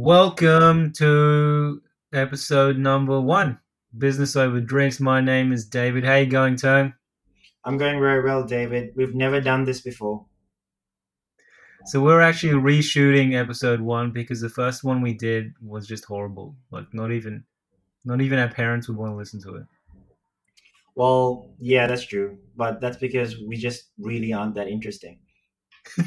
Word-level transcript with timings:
Welcome 0.00 0.92
to 0.98 1.82
episode 2.12 2.78
number 2.78 3.20
one, 3.20 3.58
Business 3.98 4.36
Over 4.36 4.60
Drinks. 4.60 5.00
My 5.00 5.20
name 5.20 5.52
is 5.52 5.66
David. 5.66 6.04
How 6.04 6.14
you 6.14 6.26
going, 6.26 6.54
Tone? 6.54 6.94
I'm 7.64 7.78
going 7.78 7.98
very 7.98 8.22
well, 8.22 8.44
David. 8.44 8.92
We've 8.94 9.16
never 9.16 9.40
done 9.40 9.64
this 9.64 9.80
before. 9.80 10.24
So 11.86 12.00
we're 12.00 12.20
actually 12.20 12.52
reshooting 12.52 13.34
episode 13.34 13.80
one 13.80 14.12
because 14.12 14.40
the 14.40 14.48
first 14.48 14.84
one 14.84 15.02
we 15.02 15.14
did 15.14 15.52
was 15.60 15.88
just 15.88 16.04
horrible. 16.04 16.54
Like 16.70 16.86
not 16.94 17.10
even, 17.10 17.42
not 18.04 18.20
even 18.20 18.38
our 18.38 18.48
parents 18.48 18.86
would 18.86 18.96
want 18.96 19.10
to 19.10 19.16
listen 19.16 19.42
to 19.42 19.56
it. 19.56 19.64
Well, 20.94 21.50
yeah, 21.58 21.88
that's 21.88 22.06
true, 22.06 22.38
but 22.56 22.80
that's 22.80 22.98
because 22.98 23.36
we 23.40 23.56
just 23.56 23.86
really 23.98 24.32
aren't 24.32 24.54
that 24.54 24.68
interesting. 24.68 25.18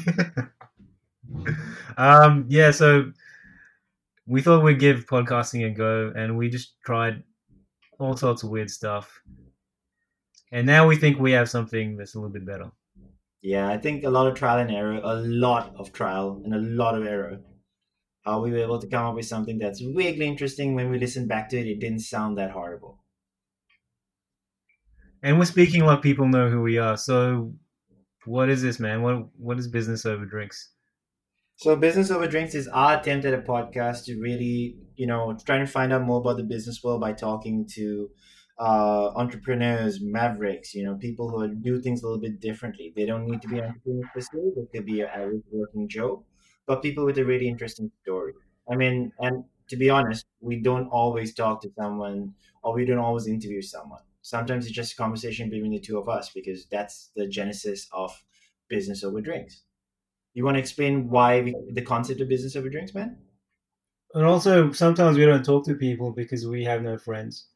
um, 1.98 2.46
yeah, 2.48 2.70
so 2.70 3.12
we 4.32 4.40
thought 4.40 4.64
we'd 4.64 4.78
give 4.78 5.04
podcasting 5.04 5.66
a 5.66 5.70
go, 5.70 6.10
and 6.16 6.38
we 6.38 6.48
just 6.48 6.80
tried 6.86 7.22
all 7.98 8.16
sorts 8.16 8.42
of 8.42 8.48
weird 8.48 8.70
stuff, 8.70 9.20
and 10.50 10.66
now 10.66 10.86
we 10.86 10.96
think 10.96 11.18
we 11.18 11.32
have 11.32 11.50
something 11.50 11.98
that's 11.98 12.14
a 12.14 12.18
little 12.18 12.32
bit 12.32 12.46
better. 12.46 12.70
Yeah, 13.42 13.68
I 13.68 13.76
think 13.76 14.04
a 14.04 14.10
lot 14.10 14.26
of 14.28 14.34
trial 14.34 14.58
and 14.60 14.70
error, 14.70 14.98
a 15.02 15.16
lot 15.16 15.74
of 15.76 15.92
trial 15.92 16.40
and 16.44 16.54
a 16.54 16.58
lot 16.58 16.96
of 16.96 17.06
error. 17.06 17.40
How 18.24 18.40
we 18.40 18.52
were 18.52 18.58
able 18.58 18.78
to 18.78 18.86
come 18.86 19.04
up 19.04 19.16
with 19.16 19.26
something 19.26 19.58
that's 19.58 19.80
vaguely 19.80 20.26
interesting. 20.26 20.74
When 20.74 20.90
we 20.90 20.98
listened 20.98 21.28
back 21.28 21.50
to 21.50 21.58
it, 21.58 21.66
it 21.66 21.80
didn't 21.80 21.98
sound 22.00 22.38
that 22.38 22.52
horrible. 22.52 23.00
And 25.22 25.38
we're 25.38 25.44
speaking 25.44 25.84
like 25.84 26.00
people 26.00 26.26
know 26.26 26.48
who 26.48 26.62
we 26.62 26.78
are. 26.78 26.96
So, 26.96 27.52
what 28.24 28.48
is 28.48 28.62
this, 28.62 28.80
man? 28.80 29.02
What 29.02 29.28
what 29.36 29.58
is 29.58 29.68
business 29.68 30.06
over 30.06 30.24
drinks? 30.24 30.70
So, 31.62 31.76
business 31.76 32.10
over 32.10 32.26
drinks 32.26 32.56
is 32.56 32.66
our 32.66 32.98
attempt 32.98 33.24
at 33.24 33.34
a 33.34 33.38
podcast 33.38 34.06
to 34.06 34.20
really, 34.20 34.78
you 34.96 35.06
know, 35.06 35.38
try 35.46 35.58
and 35.58 35.70
find 35.70 35.92
out 35.92 36.02
more 36.02 36.18
about 36.18 36.36
the 36.36 36.42
business 36.42 36.82
world 36.82 37.00
by 37.00 37.12
talking 37.12 37.68
to 37.74 38.10
uh, 38.58 39.12
entrepreneurs, 39.14 40.00
mavericks, 40.00 40.74
you 40.74 40.84
know, 40.84 40.96
people 40.96 41.30
who 41.30 41.54
do 41.54 41.80
things 41.80 42.02
a 42.02 42.06
little 42.06 42.20
bit 42.20 42.40
differently. 42.40 42.92
They 42.96 43.06
don't 43.06 43.26
need 43.26 43.42
to 43.42 43.48
be 43.48 43.60
entrepreneurs 43.60 44.06
se. 44.18 44.38
They 44.56 44.66
could 44.76 44.86
be 44.86 45.02
an 45.02 45.10
average 45.14 45.44
working 45.52 45.88
Joe, 45.88 46.24
but 46.66 46.82
people 46.82 47.04
with 47.04 47.18
a 47.18 47.24
really 47.24 47.46
interesting 47.46 47.92
story. 48.02 48.32
I 48.68 48.74
mean, 48.74 49.12
and 49.20 49.44
to 49.68 49.76
be 49.76 49.88
honest, 49.88 50.26
we 50.40 50.60
don't 50.60 50.88
always 50.88 51.32
talk 51.32 51.62
to 51.62 51.70
someone 51.78 52.34
or 52.64 52.74
we 52.74 52.84
don't 52.84 52.98
always 52.98 53.28
interview 53.28 53.62
someone 53.62 54.02
sometimes 54.24 54.66
it's 54.66 54.74
just 54.74 54.92
a 54.92 54.96
conversation 54.96 55.50
between 55.50 55.72
the 55.72 55.80
two 55.80 55.98
of 55.98 56.08
us 56.08 56.30
because 56.30 56.66
that's 56.66 57.10
the 57.16 57.26
genesis 57.26 57.88
of 57.92 58.22
business 58.68 59.02
over 59.02 59.20
drinks. 59.20 59.64
You 60.34 60.44
want 60.44 60.56
to 60.56 60.60
explain 60.60 61.08
why 61.08 61.40
we, 61.42 61.54
the 61.72 61.82
concept 61.82 62.20
of 62.20 62.28
business 62.28 62.56
over 62.56 62.68
drinks, 62.68 62.94
man? 62.94 63.18
And 64.14 64.24
also, 64.24 64.72
sometimes 64.72 65.16
we 65.16 65.24
don't 65.24 65.44
talk 65.44 65.64
to 65.66 65.74
people 65.74 66.12
because 66.12 66.46
we 66.46 66.64
have 66.64 66.82
no 66.82 66.98
friends. 66.98 67.46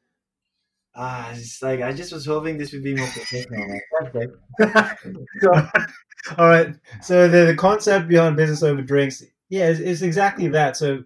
Ah, 0.95 1.31
it's 1.33 1.63
like 1.63 1.83
I 1.83 1.93
just 1.93 2.13
was 2.13 2.25
hoping 2.25 2.57
this 2.57 2.73
would 2.73 2.83
be 2.83 2.95
more 2.95 3.07
professional. 3.09 3.79
okay. 4.05 4.27
so, 5.43 5.53
all 6.39 6.49
right. 6.49 6.69
So 7.03 7.29
the, 7.29 7.45
the 7.47 7.55
concept 7.55 8.09
behind 8.09 8.37
business 8.37 8.63
over 8.63 8.81
drinks, 8.81 9.23
yeah, 9.51 9.69
it's, 9.69 9.81
it's 9.81 10.03
exactly 10.03 10.49
that. 10.49 10.77
So 10.77 11.05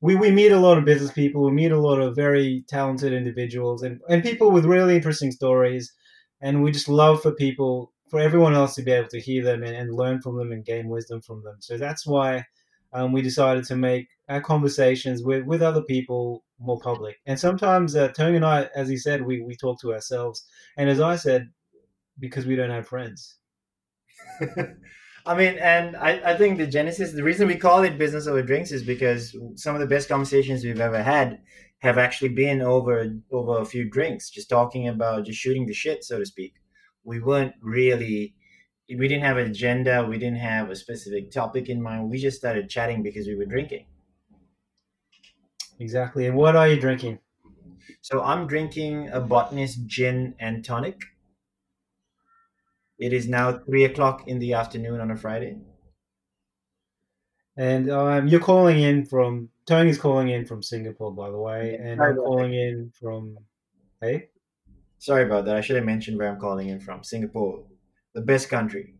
we, 0.00 0.14
we 0.14 0.30
meet 0.30 0.52
a 0.52 0.60
lot 0.60 0.78
of 0.78 0.84
business 0.84 1.12
people, 1.12 1.44
we 1.44 1.52
meet 1.52 1.72
a 1.72 1.80
lot 1.80 2.00
of 2.00 2.14
very 2.14 2.64
talented 2.68 3.12
individuals 3.12 3.82
and, 3.82 4.00
and 4.08 4.22
people 4.22 4.50
with 4.50 4.64
really 4.64 4.96
interesting 4.96 5.32
stories. 5.32 5.92
And 6.40 6.62
we 6.62 6.72
just 6.72 6.88
love 6.88 7.22
for 7.22 7.32
people, 7.32 7.91
for 8.12 8.20
everyone 8.20 8.52
else 8.52 8.74
to 8.74 8.82
be 8.82 8.92
able 8.92 9.08
to 9.08 9.18
hear 9.18 9.42
them 9.42 9.62
and, 9.62 9.74
and 9.74 9.94
learn 9.94 10.20
from 10.20 10.36
them 10.36 10.52
and 10.52 10.66
gain 10.66 10.86
wisdom 10.86 11.22
from 11.22 11.42
them. 11.42 11.56
So 11.60 11.78
that's 11.78 12.06
why 12.06 12.44
um, 12.92 13.10
we 13.10 13.22
decided 13.22 13.64
to 13.64 13.74
make 13.74 14.06
our 14.28 14.42
conversations 14.42 15.22
with, 15.22 15.46
with 15.46 15.62
other 15.62 15.80
people 15.80 16.44
more 16.60 16.78
public. 16.78 17.16
And 17.24 17.40
sometimes 17.40 17.96
uh, 17.96 18.08
Tony 18.08 18.36
and 18.36 18.44
I, 18.44 18.68
as 18.76 18.90
he 18.90 18.98
said, 18.98 19.22
we, 19.22 19.40
we 19.40 19.56
talk 19.56 19.80
to 19.80 19.94
ourselves. 19.94 20.44
And 20.76 20.90
as 20.90 21.00
I 21.00 21.16
said, 21.16 21.48
because 22.18 22.44
we 22.44 22.54
don't 22.54 22.68
have 22.68 22.86
friends. 22.86 23.38
I 25.24 25.34
mean, 25.34 25.56
and 25.56 25.96
I, 25.96 26.20
I 26.32 26.36
think 26.36 26.58
the 26.58 26.66
genesis, 26.66 27.12
the 27.12 27.22
reason 27.22 27.48
we 27.48 27.56
call 27.56 27.82
it 27.82 27.96
business 27.96 28.26
over 28.26 28.42
drinks 28.42 28.72
is 28.72 28.82
because 28.82 29.34
some 29.54 29.74
of 29.74 29.80
the 29.80 29.86
best 29.86 30.10
conversations 30.10 30.62
we've 30.62 30.80
ever 30.80 31.02
had 31.02 31.38
have 31.78 31.96
actually 31.96 32.28
been 32.28 32.60
over 32.60 33.10
over 33.30 33.58
a 33.58 33.64
few 33.64 33.88
drinks, 33.88 34.28
just 34.28 34.50
talking 34.50 34.86
about 34.86 35.24
just 35.24 35.38
shooting 35.38 35.64
the 35.64 35.72
shit, 35.72 36.04
so 36.04 36.18
to 36.18 36.26
speak. 36.26 36.52
We 37.04 37.20
weren't 37.20 37.54
really, 37.60 38.34
we 38.88 39.08
didn't 39.08 39.24
have 39.24 39.36
an 39.36 39.50
agenda, 39.50 40.06
we 40.08 40.18
didn't 40.18 40.38
have 40.38 40.70
a 40.70 40.76
specific 40.76 41.30
topic 41.30 41.68
in 41.68 41.82
mind. 41.82 42.10
We 42.10 42.18
just 42.18 42.38
started 42.38 42.68
chatting 42.70 43.02
because 43.02 43.26
we 43.26 43.34
were 43.34 43.46
drinking. 43.46 43.86
Exactly. 45.80 46.26
And 46.26 46.36
what 46.36 46.56
are 46.56 46.68
you 46.68 46.80
drinking? 46.80 47.18
So 48.00 48.22
I'm 48.22 48.46
drinking 48.46 49.08
a 49.10 49.20
botanist 49.20 49.86
gin 49.86 50.34
and 50.38 50.64
tonic. 50.64 51.00
It 52.98 53.12
is 53.12 53.28
now 53.28 53.58
three 53.58 53.84
o'clock 53.84 54.28
in 54.28 54.38
the 54.38 54.54
afternoon 54.54 55.00
on 55.00 55.10
a 55.10 55.16
Friday. 55.16 55.58
And 57.56 57.90
um, 57.90 58.28
you're 58.28 58.40
calling 58.40 58.80
in 58.80 59.04
from 59.04 59.50
Tony's 59.66 59.98
calling 59.98 60.28
in 60.28 60.46
from 60.46 60.62
Singapore, 60.62 61.12
by 61.12 61.30
the 61.30 61.38
way, 61.38 61.76
and 61.80 62.00
I'm 62.00 62.16
calling 62.16 62.54
in 62.54 62.92
from. 62.98 63.36
Hey. 64.00 64.28
Sorry 65.02 65.24
about 65.24 65.46
that. 65.46 65.56
I 65.56 65.60
should 65.60 65.74
have 65.74 65.84
mentioned 65.84 66.16
where 66.16 66.28
I'm 66.28 66.38
calling 66.38 66.68
in 66.68 66.78
from. 66.78 67.02
Singapore, 67.02 67.64
the 68.14 68.20
best 68.20 68.48
country. 68.48 68.94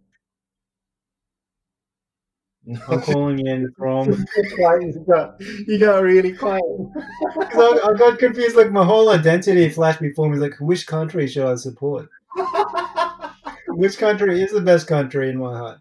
I'm 2.89 3.01
calling 3.03 3.47
in 3.47 3.73
from. 3.79 4.09
you, 4.11 5.05
got, 5.07 5.41
you 5.41 5.79
got 5.79 6.03
really 6.03 6.33
quiet. 6.33 6.65
I, 7.37 7.81
I 7.85 7.97
got 7.97 8.19
confused. 8.19 8.57
Like 8.57 8.73
my 8.73 8.85
whole 8.85 9.11
identity 9.11 9.69
flashed 9.69 10.01
before 10.01 10.29
me. 10.29 10.39
Like, 10.39 10.55
which 10.59 10.89
country 10.89 11.29
should 11.29 11.47
I 11.47 11.55
support? 11.55 12.09
which 13.69 13.97
country 13.97 14.43
is 14.43 14.51
the 14.51 14.61
best 14.61 14.89
country 14.89 15.29
in 15.29 15.39
my 15.39 15.57
heart? 15.57 15.79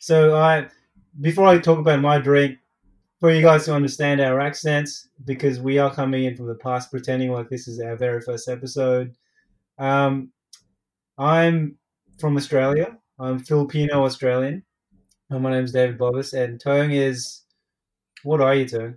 So 0.00 0.34
I, 0.34 0.66
before 1.20 1.46
I 1.46 1.58
talk 1.58 1.78
about 1.78 2.00
my 2.00 2.18
drink, 2.18 2.58
for 3.20 3.30
you 3.30 3.42
guys 3.42 3.66
to 3.66 3.74
understand 3.74 4.20
our 4.20 4.40
accents, 4.40 5.06
because 5.24 5.60
we 5.60 5.78
are 5.78 5.94
coming 5.94 6.24
in 6.24 6.36
from 6.36 6.48
the 6.48 6.56
past, 6.56 6.90
pretending 6.90 7.30
like 7.30 7.48
this 7.48 7.68
is 7.68 7.78
our 7.78 7.94
very 7.94 8.20
first 8.20 8.48
episode. 8.48 9.14
Um, 9.78 10.32
I'm 11.18 11.76
from 12.18 12.36
Australia. 12.36 12.98
I'm 13.18 13.38
Filipino 13.38 14.04
Australian. 14.04 14.64
And 15.30 15.42
my 15.42 15.50
name 15.50 15.64
is 15.64 15.72
David 15.72 15.98
Bobbis, 15.98 16.32
and 16.32 16.60
Tong 16.60 16.92
is. 16.92 17.42
What 18.22 18.40
are 18.40 18.54
you, 18.54 18.66
Tong? 18.66 18.94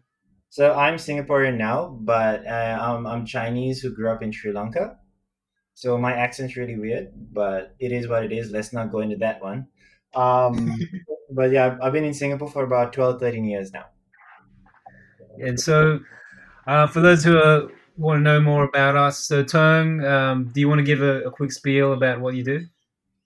So 0.50 0.74
I'm 0.74 0.96
Singaporean 0.96 1.58
now, 1.58 1.98
but 2.02 2.46
uh, 2.48 2.78
I'm, 2.82 3.06
I'm 3.06 3.26
Chinese 3.26 3.82
who 3.82 3.94
grew 3.94 4.10
up 4.10 4.24
in 4.24 4.32
Sri 4.32 4.52
Lanka. 4.52 4.98
So 5.76 5.98
my 5.98 6.14
accent's 6.14 6.58
really 6.58 6.78
weird, 6.78 7.12
but 7.32 7.76
it 7.80 7.92
is 7.92 8.08
what 8.08 8.26
it 8.26 8.32
is. 8.32 8.52
Let's 8.52 8.74
not 8.74 8.92
go 8.92 9.00
into 9.00 9.18
that 9.18 9.42
one. 9.42 9.68
Um, 10.16 10.78
but 11.32 11.52
yeah, 11.52 11.78
I've, 11.82 11.94
been 11.94 12.04
in 12.04 12.14
Singapore 12.14 12.50
for 12.50 12.64
about 12.64 12.94
12, 12.94 13.20
13 13.20 13.46
years 13.46 13.72
now. 13.72 13.86
And 15.38 15.60
so, 15.60 16.00
uh, 16.68 16.88
for 16.88 17.00
those 17.00 17.24
who 17.24 17.38
uh, 17.38 17.68
want 18.00 18.20
to 18.20 18.22
know 18.22 18.40
more 18.40 18.64
about 18.64 18.96
us, 18.96 19.20
so 19.20 19.44
Tong, 19.44 20.04
um, 20.04 20.52
do 20.54 20.60
you 20.60 20.70
want 20.70 20.80
to 20.80 20.86
give 20.86 21.02
a, 21.02 21.22
a, 21.24 21.32
quick 21.32 21.52
spiel 21.52 21.94
about 21.94 22.22
what 22.22 22.36
you 22.36 22.44
do? 22.44 22.66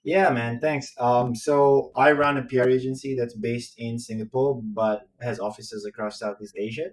Yeah, 0.04 0.30
man, 0.32 0.60
thanks. 0.60 0.94
Um, 1.00 1.36
so 1.36 1.92
I 1.96 2.12
run 2.12 2.38
a 2.38 2.44
PR 2.44 2.64
agency 2.64 3.16
that's 3.16 3.34
based 3.34 3.76
in 3.78 4.00
Singapore, 4.00 4.62
but 4.62 5.08
has 5.22 5.40
offices 5.40 5.86
across 5.86 6.20
Southeast 6.20 6.56
Asia 6.58 6.90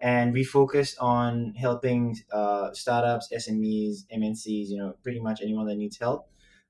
and 0.00 0.32
we 0.32 0.44
focus 0.44 0.96
on 0.98 1.54
helping 1.54 2.16
uh, 2.32 2.72
startups, 2.72 3.28
SMEs, 3.32 4.06
MNCs, 4.14 4.68
you 4.68 4.78
know, 4.78 4.94
pretty 5.02 5.20
much 5.20 5.40
anyone 5.42 5.66
that 5.66 5.76
needs 5.76 5.98
help, 5.98 6.28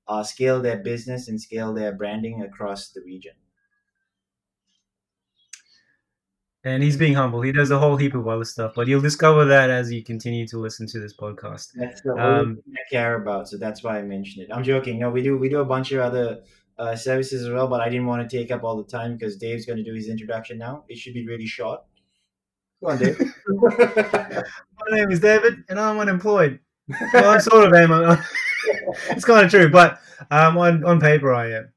uh, 0.08 0.22
scale 0.22 0.60
their 0.60 0.78
business 0.78 1.28
and 1.28 1.40
scale 1.40 1.72
their 1.72 1.92
branding 1.92 2.42
across 2.42 2.88
the 2.88 3.00
region. 3.02 3.34
And 6.62 6.82
he's 6.82 6.96
being 6.96 7.14
humble. 7.14 7.40
He 7.40 7.52
does 7.52 7.70
a 7.70 7.78
whole 7.78 7.96
heap 7.96 8.14
of 8.14 8.28
other 8.28 8.44
stuff, 8.44 8.72
but 8.76 8.86
you'll 8.86 9.00
discover 9.00 9.46
that 9.46 9.70
as 9.70 9.90
you 9.90 10.04
continue 10.04 10.46
to 10.48 10.58
listen 10.58 10.86
to 10.88 11.00
this 11.00 11.16
podcast. 11.16 11.68
That's 11.74 12.02
the 12.02 12.12
um, 12.12 12.56
thing 12.56 12.74
I 12.74 12.90
care 12.90 13.14
about, 13.14 13.48
so 13.48 13.56
that's 13.56 13.82
why 13.82 13.98
I 13.98 14.02
mentioned 14.02 14.44
it. 14.44 14.52
I'm 14.52 14.62
joking. 14.62 14.98
No, 14.98 15.10
we 15.10 15.22
do 15.22 15.38
we 15.38 15.48
do 15.48 15.60
a 15.60 15.64
bunch 15.64 15.90
of 15.92 16.00
other 16.00 16.42
uh, 16.78 16.96
services 16.96 17.46
as 17.46 17.50
well, 17.50 17.66
but 17.66 17.80
I 17.80 17.88
didn't 17.88 18.06
want 18.06 18.28
to 18.28 18.38
take 18.38 18.50
up 18.50 18.62
all 18.62 18.76
the 18.76 18.90
time 18.90 19.14
because 19.14 19.36
Dave's 19.36 19.64
going 19.64 19.78
to 19.78 19.84
do 19.84 19.94
his 19.94 20.08
introduction 20.08 20.58
now. 20.58 20.84
It 20.88 20.98
should 20.98 21.14
be 21.14 21.26
really 21.26 21.46
short. 21.46 21.80
Go 22.82 22.90
on, 22.90 22.98
Dave. 22.98 23.18
My 23.48 24.42
name 24.90 25.10
is 25.10 25.20
David, 25.20 25.64
and 25.70 25.80
I'm 25.80 25.98
unemployed. 25.98 26.60
Well, 27.12 27.30
I 27.30 27.38
sort 27.38 27.68
of 27.68 27.72
am. 27.72 27.90
it's 29.10 29.24
kind 29.24 29.46
of 29.46 29.50
true, 29.50 29.70
but 29.70 29.98
um, 30.30 30.58
on 30.58 30.84
on 30.84 31.00
paper, 31.00 31.32
I 31.32 31.52
am. 31.52 31.72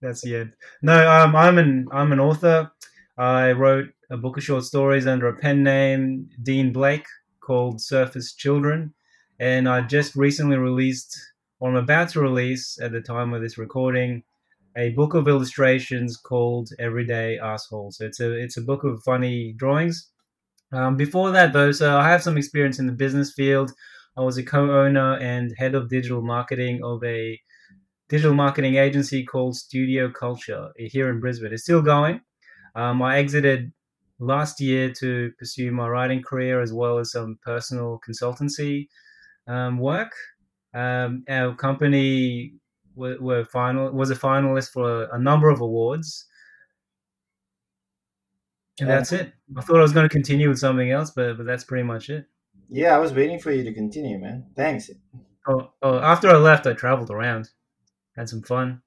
That's 0.00 0.20
the 0.22 0.36
end. 0.36 0.52
No, 0.82 1.10
um, 1.10 1.34
I'm 1.34 1.58
an 1.58 1.88
I'm 1.92 2.12
an 2.12 2.20
author. 2.20 2.70
I 3.18 3.50
wrote 3.50 3.88
a 4.10 4.16
book 4.16 4.36
of 4.36 4.44
short 4.44 4.62
stories 4.62 5.08
under 5.08 5.26
a 5.26 5.36
pen 5.36 5.64
name, 5.64 6.30
Dean 6.40 6.72
Blake, 6.72 7.06
called 7.40 7.80
Surface 7.80 8.32
Children, 8.32 8.94
and 9.40 9.68
I 9.68 9.80
just 9.80 10.14
recently 10.14 10.56
released, 10.56 11.18
or 11.58 11.70
I'm 11.70 11.76
about 11.76 12.10
to 12.10 12.20
release 12.20 12.78
at 12.80 12.92
the 12.92 13.00
time 13.00 13.34
of 13.34 13.42
this 13.42 13.58
recording, 13.58 14.22
a 14.76 14.90
book 14.90 15.14
of 15.14 15.26
illustrations 15.26 16.16
called 16.16 16.68
Everyday 16.78 17.38
Asshole. 17.38 17.90
So 17.90 18.04
it's 18.04 18.20
a 18.20 18.32
it's 18.32 18.56
a 18.56 18.62
book 18.62 18.84
of 18.84 19.02
funny 19.02 19.52
drawings. 19.56 20.08
Um, 20.70 20.96
before 20.96 21.32
that, 21.32 21.52
though, 21.52 21.72
so 21.72 21.98
I 21.98 22.08
have 22.08 22.22
some 22.22 22.36
experience 22.36 22.78
in 22.78 22.86
the 22.86 22.92
business 22.92 23.32
field. 23.32 23.72
I 24.16 24.20
was 24.20 24.38
a 24.38 24.44
co-owner 24.44 25.18
and 25.18 25.52
head 25.58 25.74
of 25.74 25.88
digital 25.88 26.22
marketing 26.22 26.84
of 26.84 27.02
a 27.02 27.40
digital 28.08 28.34
marketing 28.34 28.76
agency 28.76 29.24
called 29.24 29.56
Studio 29.56 30.08
Culture 30.08 30.68
here 30.76 31.10
in 31.10 31.18
Brisbane. 31.18 31.52
It's 31.52 31.64
still 31.64 31.82
going. 31.82 32.20
Um, 32.78 33.02
I 33.02 33.18
exited 33.18 33.72
last 34.20 34.60
year 34.60 34.92
to 35.00 35.32
pursue 35.36 35.72
my 35.72 35.88
writing 35.88 36.22
career 36.22 36.62
as 36.62 36.72
well 36.72 36.98
as 36.98 37.10
some 37.10 37.36
personal 37.44 38.00
consultancy 38.08 38.86
um, 39.48 39.78
work. 39.78 40.12
Um, 40.72 41.24
our 41.28 41.56
company 41.56 42.54
were, 42.94 43.16
were, 43.18 43.44
final 43.44 43.90
was 43.90 44.12
a 44.12 44.14
finalist 44.14 44.70
for 44.70 45.04
a, 45.04 45.16
a 45.16 45.18
number 45.18 45.48
of 45.48 45.60
awards. 45.60 46.26
And 48.80 48.88
that's 48.88 49.10
it. 49.10 49.32
I 49.56 49.60
thought 49.60 49.78
I 49.78 49.82
was 49.82 49.92
going 49.92 50.08
to 50.08 50.12
continue 50.12 50.48
with 50.48 50.60
something 50.60 50.92
else, 50.92 51.10
but 51.10 51.36
but 51.36 51.46
that's 51.46 51.64
pretty 51.64 51.82
much 51.82 52.10
it. 52.10 52.26
Yeah, 52.68 52.94
I 52.94 52.98
was 52.98 53.12
waiting 53.12 53.40
for 53.40 53.50
you 53.50 53.64
to 53.64 53.74
continue, 53.74 54.20
man. 54.20 54.46
Thanks. 54.54 54.88
Oh, 55.48 55.72
oh 55.82 55.98
after 55.98 56.28
I 56.28 56.36
left, 56.36 56.64
I 56.68 56.74
traveled 56.74 57.10
around, 57.10 57.48
had 58.16 58.28
some 58.28 58.42
fun. 58.42 58.82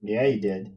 Yeah, 0.00 0.24
you 0.24 0.40
did. 0.40 0.72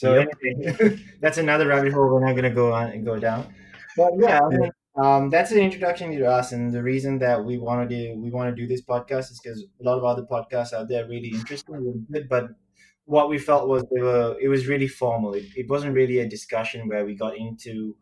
So 0.00 0.14
yep. 0.14 0.28
anyway, 0.42 0.98
that's 1.20 1.36
another 1.36 1.68
rabbit 1.68 1.92
hole 1.92 2.08
we're 2.08 2.24
not 2.24 2.32
going 2.32 2.44
to 2.44 2.56
go 2.62 2.72
on 2.72 2.86
and 2.88 3.04
go 3.04 3.18
down. 3.18 3.52
But 3.98 4.12
yeah, 4.16 4.40
I 4.40 4.48
mean, 4.48 4.70
um, 4.96 5.28
that's 5.28 5.52
an 5.52 5.58
introduction 5.58 6.10
to 6.12 6.24
us, 6.24 6.52
and 6.52 6.72
the 6.72 6.82
reason 6.82 7.18
that 7.18 7.44
we 7.44 7.58
want 7.58 7.86
to 7.86 7.94
do 7.94 8.18
we 8.18 8.30
want 8.30 8.48
to 8.48 8.56
do 8.58 8.66
this 8.66 8.80
podcast 8.80 9.30
is 9.30 9.38
because 9.42 9.62
a 9.78 9.84
lot 9.84 9.98
of 9.98 10.04
other 10.04 10.22
podcasts 10.22 10.72
out 10.72 10.88
there 10.88 11.04
are 11.04 11.08
really 11.08 11.28
interesting, 11.28 11.74
really 11.74 12.00
good, 12.10 12.30
but 12.30 12.48
what 13.04 13.28
we 13.28 13.36
felt 13.36 13.68
was 13.68 13.84
they 13.94 14.00
were 14.00 14.38
it 14.40 14.48
was 14.48 14.66
really 14.66 14.88
formal. 14.88 15.34
It, 15.34 15.44
it 15.54 15.68
wasn't 15.68 15.94
really 15.94 16.20
a 16.20 16.26
discussion 16.26 16.88
where 16.88 17.04
we 17.04 17.14
got 17.14 17.36
into 17.36 17.94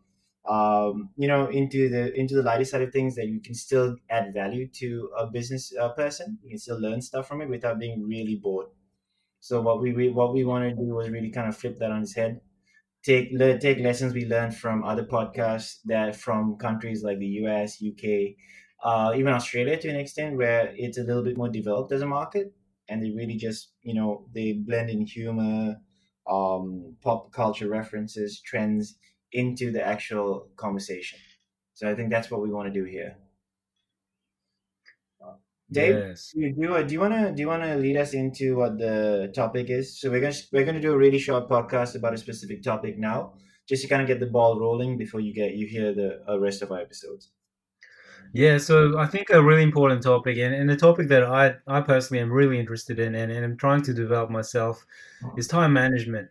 um, 0.48 1.10
you 1.16 1.26
know 1.26 1.48
into 1.48 1.88
the 1.88 2.14
into 2.14 2.36
the 2.36 2.44
lighter 2.44 2.64
side 2.64 2.82
of 2.82 2.92
things 2.92 3.16
that 3.16 3.26
you 3.26 3.40
can 3.40 3.56
still 3.56 3.96
add 4.08 4.32
value 4.32 4.68
to 4.74 5.10
a 5.18 5.26
business 5.26 5.72
uh, 5.80 5.88
person. 5.94 6.38
You 6.44 6.50
can 6.50 6.58
still 6.58 6.80
learn 6.80 7.02
stuff 7.02 7.26
from 7.26 7.42
it 7.42 7.48
without 7.48 7.80
being 7.80 8.06
really 8.06 8.36
bored. 8.36 8.68
So 9.40 9.60
what 9.62 9.80
we 9.80 10.08
what 10.10 10.34
we 10.34 10.44
want 10.44 10.68
to 10.68 10.74
do 10.76 10.94
was 10.94 11.10
really 11.10 11.30
kind 11.30 11.48
of 11.48 11.56
flip 11.56 11.78
that 11.78 11.90
on 11.90 12.02
its 12.02 12.14
head. 12.14 12.40
Take 13.04 13.30
le- 13.32 13.58
take 13.58 13.78
lessons 13.78 14.12
we 14.14 14.26
learned 14.26 14.56
from 14.56 14.84
other 14.84 15.04
podcasts 15.04 15.78
that 15.86 16.16
from 16.16 16.56
countries 16.58 17.02
like 17.04 17.18
the 17.18 17.26
US, 17.42 17.80
UK, 17.80 18.36
uh, 18.82 19.12
even 19.16 19.32
Australia 19.32 19.78
to 19.78 19.88
an 19.88 19.96
extent, 19.96 20.36
where 20.36 20.74
it's 20.76 20.98
a 20.98 21.04
little 21.04 21.22
bit 21.22 21.36
more 21.36 21.48
developed 21.48 21.92
as 21.92 22.02
a 22.02 22.06
market, 22.06 22.52
and 22.88 23.02
they 23.02 23.10
really 23.10 23.36
just 23.36 23.74
you 23.82 23.94
know 23.94 24.28
they 24.34 24.52
blend 24.54 24.90
in 24.90 25.06
humor, 25.06 25.76
um, 26.28 26.96
pop 27.02 27.32
culture 27.32 27.68
references, 27.68 28.40
trends 28.40 28.98
into 29.32 29.70
the 29.72 29.82
actual 29.84 30.50
conversation. 30.56 31.18
So 31.74 31.88
I 31.90 31.94
think 31.94 32.10
that's 32.10 32.30
what 32.30 32.42
we 32.42 32.50
want 32.50 32.72
to 32.72 32.80
do 32.80 32.84
here. 32.84 33.16
Dave, 35.70 35.96
yes. 35.96 36.32
do 36.34 36.40
you 36.40 36.54
do 36.54 36.94
you 36.94 37.00
want 37.00 37.12
to 37.12 37.32
do 37.34 37.42
you 37.42 37.48
want 37.48 37.62
to 37.62 37.76
lead 37.76 37.98
us 37.98 38.14
into 38.14 38.56
what 38.56 38.78
the 38.78 39.30
topic 39.34 39.68
is? 39.68 40.00
So 40.00 40.10
we're 40.10 40.20
gonna 40.20 40.34
we're 40.50 40.64
gonna 40.64 40.80
do 40.80 40.92
a 40.92 40.96
really 40.96 41.18
short 41.18 41.48
podcast 41.48 41.94
about 41.94 42.14
a 42.14 42.18
specific 42.18 42.62
topic 42.62 42.98
now, 42.98 43.34
just 43.68 43.82
to 43.82 43.88
kind 43.88 44.00
of 44.00 44.08
get 44.08 44.18
the 44.18 44.26
ball 44.26 44.58
rolling 44.58 44.96
before 44.96 45.20
you 45.20 45.34
get 45.34 45.54
you 45.54 45.66
hear 45.66 45.92
the 45.92 46.22
uh, 46.26 46.38
rest 46.38 46.62
of 46.62 46.72
our 46.72 46.80
episodes. 46.80 47.32
Yeah, 48.32 48.58
so 48.58 48.98
I 48.98 49.06
think 49.06 49.30
a 49.30 49.42
really 49.42 49.62
important 49.62 50.02
topic, 50.02 50.38
and, 50.38 50.54
and 50.54 50.70
a 50.70 50.76
topic 50.76 51.08
that 51.08 51.22
I 51.22 51.56
I 51.66 51.82
personally 51.82 52.22
am 52.22 52.32
really 52.32 52.58
interested 52.58 52.98
in, 52.98 53.14
and, 53.14 53.30
and 53.30 53.44
I'm 53.44 53.56
trying 53.58 53.82
to 53.82 53.92
develop 53.92 54.30
myself, 54.30 54.86
is 55.36 55.48
time 55.48 55.74
management. 55.74 56.28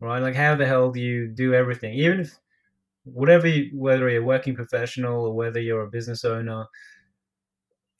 Right, 0.00 0.20
like 0.20 0.34
how 0.34 0.56
the 0.56 0.66
hell 0.66 0.90
do 0.90 0.98
you 0.98 1.28
do 1.28 1.54
everything, 1.54 1.94
even 1.94 2.20
if 2.20 2.38
whatever 3.04 3.46
you, 3.46 3.70
whether 3.78 4.08
you're 4.08 4.22
a 4.22 4.24
working 4.24 4.56
professional 4.56 5.26
or 5.26 5.34
whether 5.34 5.60
you're 5.60 5.82
a 5.82 5.90
business 5.90 6.24
owner 6.24 6.66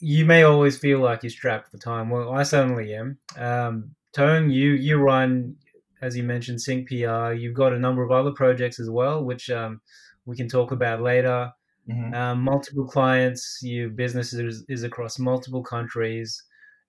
you 0.01 0.25
may 0.25 0.43
always 0.43 0.79
feel 0.79 1.01
like 1.01 1.23
you're 1.23 1.31
strapped 1.31 1.71
for 1.71 1.79
time. 1.79 2.11
Well, 2.11 2.33
I 2.33 2.43
certainly 2.43 2.95
am. 2.95 3.19
Um, 3.37 3.95
Tone, 4.13 4.51
you 4.51 4.73
you 4.73 4.97
run, 4.97 5.57
as 6.03 6.17
you 6.17 6.23
mentioned, 6.23 6.61
Sync 6.61 6.89
PR. 6.89 7.33
You've 7.33 7.55
got 7.55 7.73
a 7.73 7.79
number 7.79 8.03
of 8.03 8.11
other 8.11 8.33
projects 8.33 8.81
as 8.81 8.91
well, 8.91 9.23
which 9.25 9.51
um, 9.51 9.81
we 10.27 10.37
can 10.37 10.49
talk 10.49 10.73
about 10.73 11.03
later. 11.03 11.53
Mm-hmm. 11.89 12.15
Um, 12.15 12.43
multiple 12.43 12.87
clients, 12.87 13.59
your 13.63 13.89
business 13.89 14.33
is, 14.33 14.65
is 14.69 14.83
across 14.83 15.19
multiple 15.19 15.63
countries. 15.63 16.43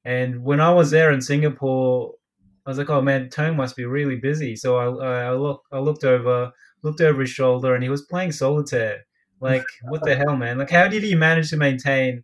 And 0.03 0.43
when 0.43 0.59
I 0.59 0.73
was 0.73 0.91
there 0.91 1.11
in 1.11 1.21
Singapore, 1.21 2.13
I 2.65 2.69
was 2.69 2.77
like, 2.77 2.89
"Oh 2.89 3.01
man, 3.01 3.29
Tone 3.29 3.55
must 3.55 3.75
be 3.75 3.85
really 3.85 4.15
busy." 4.15 4.55
So 4.55 4.77
I, 4.77 5.27
I 5.27 5.33
look, 5.33 5.63
I 5.71 5.79
looked 5.79 6.03
over, 6.03 6.51
looked 6.81 7.01
over 7.01 7.21
his 7.21 7.29
shoulder, 7.29 7.75
and 7.75 7.83
he 7.83 7.89
was 7.89 8.03
playing 8.03 8.31
solitaire. 8.31 9.05
Like, 9.39 9.65
what 9.83 10.03
the 10.03 10.15
hell, 10.15 10.37
man? 10.37 10.59
Like, 10.59 10.69
how 10.69 10.87
did 10.87 11.01
he 11.01 11.15
manage 11.15 11.49
to 11.49 11.57
maintain 11.57 12.23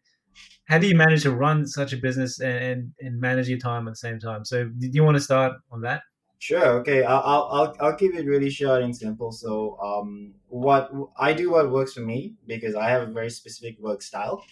how 0.68 0.78
do 0.78 0.88
you 0.88 0.96
manage 0.96 1.24
to 1.24 1.32
run 1.32 1.66
such 1.66 1.94
a 1.94 1.98
business 1.98 2.40
and, 2.40 2.92
and, 3.00 3.20
manage 3.20 3.48
your 3.48 3.58
time 3.58 3.88
at 3.88 3.92
the 3.92 3.98
same 3.98 4.20
time? 4.20 4.44
So, 4.46 4.66
do 4.66 4.90
you 4.92 5.04
want 5.04 5.16
to 5.16 5.22
start 5.22 5.54
on 5.72 5.82
that? 5.82 6.02
Sure. 6.40 6.80
Okay. 6.80 7.04
I'll, 7.04 7.24
I'll, 7.24 7.76
I'll 7.80 7.96
keep 7.96 8.14
it 8.14 8.26
really 8.26 8.50
short 8.50 8.84
and 8.84 8.96
simple. 8.96 9.32
So, 9.32 9.78
um, 9.82 10.34
what 10.50 10.92
I 11.18 11.34
do, 11.34 11.52
what 11.52 11.72
works 11.72 11.94
for 11.94 12.02
me, 12.02 12.36
because 12.46 12.76
I 12.76 12.90
have 12.90 13.08
a 13.08 13.12
very 13.12 13.30
specific 13.30 13.80
work 13.80 14.02
style. 14.02 14.44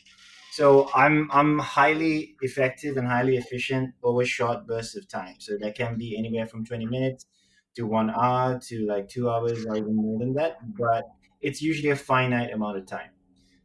So 0.56 0.90
I'm 0.96 1.30
I'm 1.34 1.60
highly 1.60 2.38
effective 2.42 2.96
and 2.96 3.06
highly 3.06 3.36
efficient 3.36 3.94
over 4.02 4.24
short 4.24 4.66
bursts 4.66 4.96
of 4.96 5.06
time. 5.10 5.36
So 5.40 5.58
that 5.60 5.76
can 5.76 5.98
be 5.98 6.18
anywhere 6.18 6.48
from 6.48 6.66
20 6.66 6.86
minutes 6.86 7.26
to 7.76 7.86
one 7.86 8.10
hour 8.10 8.58
to 8.68 8.86
like 8.88 9.10
two 9.10 9.30
hours 9.30 9.66
or 9.66 9.76
even 9.76 9.94
more 9.94 10.18
than 10.18 10.34
that. 10.36 10.60
But 10.78 11.04
it's 11.42 11.62
usually 11.62 11.90
a 11.90 11.96
finite 11.98 12.54
amount 12.54 12.78
of 12.78 12.86
time. 12.86 13.10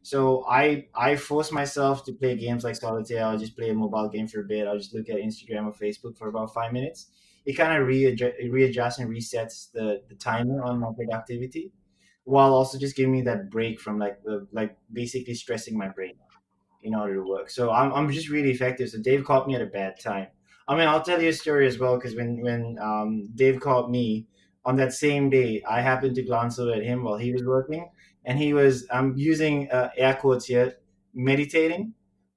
So 0.03 0.45
I 0.47 0.87
I 0.95 1.15
force 1.15 1.51
myself 1.51 2.03
to 2.05 2.13
play 2.13 2.35
games 2.35 2.63
like 2.63 2.75
solitaire. 2.75 3.25
I'll 3.25 3.37
just 3.37 3.55
play 3.55 3.69
a 3.69 3.73
mobile 3.73 4.09
game 4.09 4.27
for 4.27 4.41
a 4.41 4.43
bit. 4.43 4.67
I'll 4.67 4.77
just 4.77 4.93
look 4.93 5.09
at 5.09 5.17
Instagram 5.17 5.65
or 5.67 5.73
Facebook 5.73 6.17
for 6.17 6.27
about 6.27 6.53
five 6.53 6.73
minutes. 6.73 7.11
It 7.45 7.53
kind 7.53 7.79
of 7.79 7.87
readjust, 7.87 8.35
readjusts 8.49 8.99
and 8.99 9.09
resets 9.09 9.71
the 9.71 10.03
the 10.07 10.15
timer 10.15 10.63
on 10.63 10.79
my 10.79 10.91
productivity, 10.95 11.71
while 12.23 12.53
also 12.53 12.79
just 12.79 12.95
giving 12.95 13.11
me 13.13 13.21
that 13.23 13.49
break 13.51 13.79
from 13.79 13.99
like 13.99 14.23
the 14.23 14.47
like 14.51 14.77
basically 14.91 15.35
stressing 15.35 15.77
my 15.77 15.89
brain 15.89 16.15
in 16.83 16.95
order 16.95 17.15
to 17.15 17.23
work. 17.23 17.49
So 17.49 17.71
I'm 17.71 17.93
I'm 17.93 18.11
just 18.11 18.29
really 18.29 18.51
effective. 18.51 18.89
So 18.89 18.99
Dave 19.01 19.23
caught 19.25 19.47
me 19.47 19.55
at 19.55 19.61
a 19.61 19.65
bad 19.67 19.99
time. 19.99 20.27
I 20.67 20.75
mean, 20.77 20.87
I'll 20.87 21.01
tell 21.03 21.21
you 21.21 21.29
a 21.29 21.33
story 21.33 21.67
as 21.67 21.77
well 21.77 21.97
because 21.97 22.15
when 22.15 22.41
when 22.41 22.77
um, 22.81 23.27
Dave 23.35 23.59
called 23.59 23.91
me 23.91 24.27
on 24.65 24.75
that 24.77 24.93
same 24.93 25.29
day, 25.29 25.61
I 25.69 25.81
happened 25.81 26.15
to 26.15 26.23
glance 26.23 26.57
over 26.59 26.73
at 26.73 26.83
him 26.83 27.03
while 27.03 27.17
he 27.17 27.31
was 27.31 27.43
working 27.43 27.89
and 28.25 28.37
he 28.39 28.53
was 28.53 28.87
I'm 28.91 29.15
using 29.17 29.69
uh, 29.71 29.89
air 29.97 30.15
quotes 30.15 30.45
here, 30.45 30.75
meditating 31.13 31.93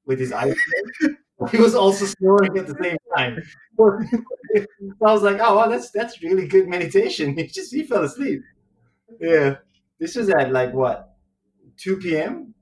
with 0.06 0.18
his 0.18 0.32
eyes. 0.32 0.56
he 1.50 1.58
was 1.58 1.74
also 1.74 2.06
snoring 2.06 2.56
at 2.58 2.66
the 2.66 2.76
same 2.82 2.96
time. 3.16 3.42
I 3.78 5.12
was 5.12 5.22
like, 5.22 5.38
oh, 5.40 5.56
well, 5.56 5.70
that's 5.70 5.90
that's 5.90 6.22
really 6.22 6.46
good 6.48 6.68
meditation. 6.68 7.34
He 7.38 7.46
just 7.48 7.74
he 7.74 7.84
fell 7.84 8.04
asleep. 8.04 8.42
Yeah, 9.20 9.56
this 10.00 10.16
was 10.16 10.28
at 10.30 10.52
like 10.52 10.72
what, 10.74 11.16
two 11.78 11.96
p.m. 11.98 12.54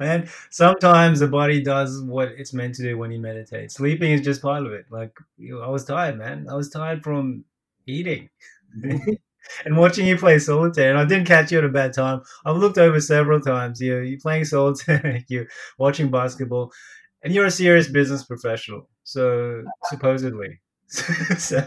Man, 0.00 0.28
sometimes 0.50 1.20
the 1.20 1.28
body 1.28 1.62
does 1.62 2.02
what 2.02 2.28
it's 2.36 2.52
meant 2.52 2.74
to 2.76 2.82
do 2.82 2.98
when 2.98 3.10
you 3.12 3.20
meditate. 3.20 3.70
Sleeping 3.72 4.12
is 4.12 4.20
just 4.20 4.42
part 4.42 4.66
of 4.66 4.72
it. 4.72 4.86
Like 4.90 5.16
I 5.62 5.68
was 5.68 5.84
tired, 5.84 6.18
man. 6.18 6.46
I 6.50 6.54
was 6.54 6.68
tired 6.68 7.02
from 7.02 7.44
eating. 7.86 8.28
and 9.64 9.76
watching 9.76 10.06
you 10.06 10.16
play 10.16 10.38
solitaire, 10.38 10.90
and 10.90 10.98
I 10.98 11.04
didn't 11.04 11.26
catch 11.26 11.52
you 11.52 11.58
at 11.58 11.64
a 11.64 11.68
bad 11.68 11.92
time. 11.92 12.20
I've 12.44 12.56
looked 12.56 12.78
over 12.78 13.00
several 13.00 13.40
times. 13.40 13.80
You 13.80 13.98
you're 13.98 14.20
playing 14.20 14.44
solitaire, 14.46 15.20
you're 15.28 15.46
watching 15.78 16.10
basketball, 16.10 16.72
and 17.22 17.34
you're 17.34 17.46
a 17.46 17.50
serious 17.50 17.88
business 17.88 18.24
professional. 18.24 18.88
So 19.04 19.62
supposedly, 19.90 20.60
so 20.88 21.66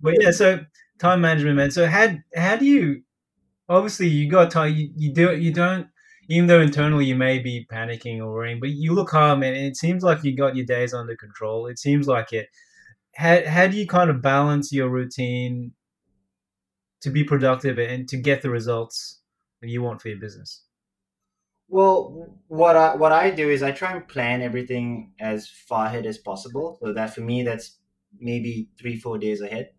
but 0.00 0.14
yeah. 0.20 0.30
So 0.30 0.60
time 0.98 1.20
management, 1.20 1.56
man. 1.56 1.70
So 1.70 1.86
how 1.86 2.14
how 2.34 2.56
do 2.56 2.64
you? 2.64 3.02
Obviously, 3.68 4.08
you 4.08 4.30
got 4.30 4.50
time. 4.50 4.74
You, 4.74 4.90
you 4.96 5.14
do 5.14 5.36
you 5.36 5.52
don't. 5.52 5.88
Even 6.28 6.46
though 6.48 6.60
internally 6.60 7.06
you 7.06 7.16
may 7.16 7.38
be 7.38 7.66
panicking 7.72 8.18
or 8.20 8.32
worrying, 8.32 8.60
but 8.60 8.70
you 8.70 8.94
look 8.94 9.08
calm, 9.08 9.42
and 9.42 9.56
it 9.56 9.76
seems 9.76 10.02
like 10.04 10.24
you 10.24 10.36
got 10.36 10.56
your 10.56 10.66
days 10.66 10.94
under 10.94 11.16
control. 11.16 11.66
It 11.66 11.78
seems 11.78 12.08
like 12.08 12.32
it 12.32 12.48
how, 13.16 13.44
how 13.46 13.66
do 13.66 13.76
you 13.76 13.86
kind 13.86 14.10
of 14.10 14.22
balance 14.22 14.72
your 14.72 14.88
routine 14.90 15.72
to 17.00 17.10
be 17.10 17.24
productive 17.24 17.78
and 17.78 18.08
to 18.08 18.16
get 18.16 18.42
the 18.42 18.50
results 18.50 19.22
that 19.60 19.68
you 19.68 19.82
want 19.82 20.00
for 20.00 20.08
your 20.08 20.18
business? 20.18 20.64
Well, 21.68 22.38
what 22.48 22.76
I 22.76 22.94
what 22.96 23.12
I 23.12 23.30
do 23.30 23.50
is 23.50 23.62
I 23.62 23.72
try 23.72 23.92
and 23.92 24.06
plan 24.06 24.40
everything 24.40 25.14
as 25.18 25.48
far 25.48 25.86
ahead 25.86 26.06
as 26.06 26.18
possible. 26.18 26.78
So 26.80 26.92
that 26.92 27.12
for 27.14 27.22
me, 27.22 27.42
that's 27.42 27.78
maybe 28.18 28.70
three 28.78 28.96
four 28.96 29.18
days 29.18 29.40
ahead. 29.40 29.72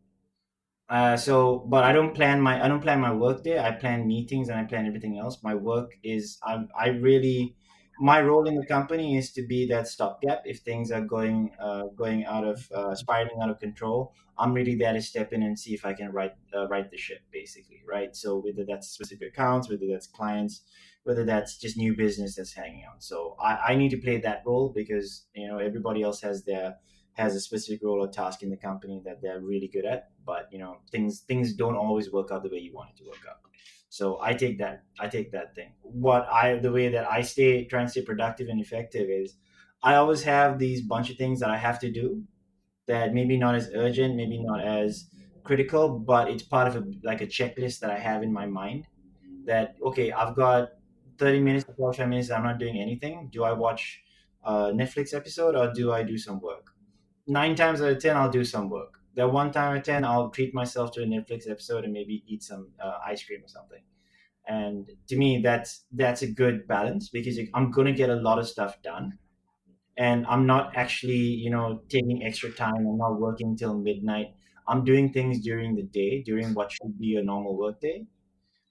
Uh, 0.90 1.18
so, 1.18 1.60
but 1.70 1.84
I 1.86 1.94
don't 1.94 2.16
plan 2.16 2.42
my 2.42 2.64
I 2.64 2.70
don't 2.70 2.82
plan 2.82 3.02
my 3.02 3.14
work 3.14 3.44
day. 3.44 3.60
I 3.60 3.74
plan 3.74 4.08
meetings 4.08 4.50
and 4.50 4.60
I 4.60 4.66
plan 4.66 4.88
everything 4.88 5.20
else. 5.20 5.44
My 5.44 5.56
work 5.56 5.94
is 6.04 6.40
I 6.44 6.66
I 6.78 6.90
really 6.90 7.57
my 8.00 8.22
role 8.22 8.48
in 8.48 8.56
the 8.56 8.66
company 8.66 9.18
is 9.18 9.32
to 9.34 9.42
be 9.42 9.68
that 9.68 9.88
stopgap 9.88 10.44
if 10.46 10.60
things 10.60 10.92
are 10.92 11.02
going 11.02 11.56
uh, 11.60 11.88
going 11.96 12.26
out 12.26 12.46
of 12.46 12.72
uh, 12.72 12.96
spiraling 12.96 13.42
out 13.42 13.50
of 13.50 13.60
control. 13.60 14.14
I'm 14.38 14.54
really 14.54 14.76
there 14.76 14.94
to 14.94 15.02
step 15.02 15.34
in 15.34 15.42
and 15.42 15.58
see 15.58 15.74
if 15.74 15.84
I 15.86 15.94
can 15.94 16.12
right 16.12 16.34
uh, 16.54 16.68
right 16.68 16.90
the 16.90 16.98
ship, 16.98 17.22
basically, 17.32 17.84
right? 17.88 18.16
So 18.16 18.38
whether 18.38 18.66
that's 18.66 18.88
specific 18.88 19.30
accounts, 19.30 19.70
whether 19.70 19.88
that's 19.90 20.08
clients, 20.08 20.62
whether 21.04 21.26
that's 21.26 21.58
just 21.58 21.78
new 21.78 21.96
business 21.96 22.36
that's 22.36 22.54
hanging 22.54 22.86
on. 22.86 23.02
So 23.02 23.36
I, 23.42 23.56
I 23.70 23.76
need 23.76 23.90
to 23.90 23.98
play 23.98 24.18
that 24.20 24.44
role 24.46 24.70
because 24.70 25.26
you 25.34 25.48
know 25.48 25.58
everybody 25.58 26.04
else 26.04 26.22
has 26.22 26.44
their 26.46 26.78
has 27.14 27.36
a 27.36 27.40
specific 27.40 27.84
role 27.84 28.04
or 28.04 28.08
task 28.10 28.44
in 28.44 28.52
the 28.52 28.58
company 28.58 29.02
that 29.06 29.22
they're 29.24 29.42
really 29.42 29.68
good 29.68 29.86
at, 29.86 30.12
but 30.24 30.48
you 30.52 30.60
know 30.60 30.82
things 30.92 31.22
things 31.22 31.54
don't 31.54 31.76
always 31.76 32.12
work 32.12 32.32
out 32.32 32.44
the 32.44 32.50
way 32.50 32.60
you 32.60 32.74
want 32.74 32.92
it 32.92 32.98
to 32.98 33.06
work 33.10 33.26
out. 33.28 33.38
So 33.98 34.06
I 34.22 34.34
take 34.34 34.56
that 34.64 34.84
I 35.00 35.08
take 35.08 35.32
that 35.32 35.56
thing. 35.56 35.72
What 35.82 36.24
I 36.42 36.60
the 36.66 36.72
way 36.78 36.88
that 36.96 37.06
I 37.18 37.22
stay 37.34 37.66
try 37.66 37.82
and 37.82 37.90
stay 37.94 38.04
productive 38.12 38.48
and 38.54 38.60
effective 38.66 39.08
is 39.10 39.36
I 39.84 39.96
always 39.96 40.24
have 40.24 40.60
these 40.60 40.82
bunch 40.94 41.10
of 41.12 41.18
things 41.18 41.40
that 41.42 41.50
I 41.50 41.58
have 41.58 41.80
to 41.86 41.92
do 41.92 42.24
that 42.88 43.14
maybe 43.14 43.38
not 43.38 43.56
as 43.56 43.70
urgent, 43.74 44.16
maybe 44.16 44.40
not 44.44 44.62
as 44.66 45.10
critical, 45.44 46.00
but 46.00 46.30
it's 46.32 46.44
part 46.44 46.68
of 46.70 46.76
a 46.78 46.84
like 47.04 47.22
a 47.22 47.28
checklist 47.28 47.80
that 47.82 47.92
I 47.92 48.00
have 48.00 48.24
in 48.24 48.34
my 48.34 48.46
mind 48.46 48.88
that 49.46 49.76
okay, 49.84 50.12
I've 50.12 50.36
got 50.36 50.70
30 51.18 51.42
minutes 51.42 51.66
to 51.66 51.74
45 51.74 52.10
minutes 52.10 52.32
I'm 52.32 52.44
not 52.44 52.60
doing 52.60 52.80
anything. 52.80 53.30
Do 53.32 53.44
I 53.44 53.54
watch 53.54 54.02
a 54.44 54.54
Netflix 54.82 55.14
episode 55.14 55.56
or 55.56 55.74
do 55.74 55.92
I 55.92 56.04
do 56.04 56.18
some 56.18 56.40
work? 56.42 56.68
Nine 57.28 57.56
times 57.56 57.82
out 57.82 57.92
of 57.92 58.00
10, 58.02 58.18
I'll 58.18 58.32
do 58.32 58.46
some 58.46 58.70
work 58.70 58.97
that 59.18 59.32
one 59.34 59.52
time 59.52 59.74
or 59.78 59.82
10 59.82 60.06
i'll 60.06 60.30
treat 60.32 60.54
myself 60.56 60.92
to 60.94 61.04
a 61.04 61.08
netflix 61.08 61.50
episode 61.50 61.86
and 61.86 61.94
maybe 61.94 62.24
eat 62.28 62.44
some 62.44 62.72
uh, 62.84 63.00
ice 63.06 63.24
cream 63.26 63.44
or 63.44 63.50
something. 63.50 63.84
And 64.48 64.90
to 65.10 65.18
me 65.18 65.42
that's 65.42 65.86
that's 65.92 66.22
a 66.24 66.32
good 66.32 66.68
balance 66.68 67.10
because 67.10 67.40
i'm 67.54 67.72
going 67.72 67.88
to 67.88 67.94
get 67.94 68.10
a 68.10 68.16
lot 68.16 68.40
of 68.40 68.48
stuff 68.48 68.82
done. 68.82 69.20
And 69.98 70.26
i'm 70.28 70.46
not 70.46 70.76
actually 70.78 71.26
you 71.46 71.50
know 71.50 71.82
taking 71.90 72.24
extra 72.24 72.52
time. 72.52 72.76
I'm 72.88 72.98
not 72.98 73.20
working 73.20 73.56
till 73.58 73.78
midnight. 73.78 74.36
I'm 74.68 74.84
doing 74.86 75.14
things 75.14 75.42
during 75.42 75.76
the 75.76 75.84
day 75.84 76.22
during 76.24 76.54
what 76.54 76.72
should 76.72 77.00
be 77.00 77.16
a 77.18 77.24
normal 77.24 77.58
work 77.58 77.80
day. 77.82 78.08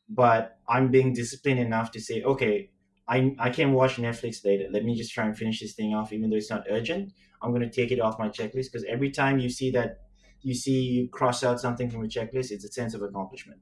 But 0.09 0.59
i'm 0.69 0.91
being 0.91 1.13
disciplined 1.15 1.61
enough 1.61 1.91
to 1.93 2.01
say 2.01 2.23
okay 2.23 2.71
I, 3.09 3.37
I 3.39 3.51
can 3.51 3.73
watch 3.73 3.97
netflix 3.99 4.45
later. 4.45 4.69
Let 4.71 4.85
me 4.85 4.97
just 4.97 5.13
try 5.15 5.27
and 5.27 5.39
finish 5.39 5.61
this 5.61 5.75
thing 5.75 5.95
off. 5.95 6.13
Even 6.13 6.31
though 6.31 6.37
it's 6.37 6.51
not 6.51 6.67
urgent 6.71 7.13
i'm 7.43 7.51
going 7.53 7.63
to 7.63 7.71
take 7.71 7.93
it 7.93 8.01
off 8.01 8.19
my 8.19 8.29
checklist. 8.29 8.73
Because 8.73 8.85
every 8.89 9.11
time 9.11 9.39
you 9.39 9.49
see 9.51 9.71
that 9.73 10.06
you 10.47 10.55
see 10.55 10.81
you 10.97 11.09
cross 11.09 11.43
out 11.43 11.61
something 11.61 11.91
from 11.91 12.05
a 12.05 12.07
checklist, 12.07 12.53
it's 12.53 12.65
a 12.65 12.73
sense 12.73 12.95
of 12.95 13.03
accomplishment. 13.03 13.61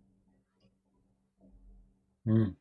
Mm. 2.26 2.57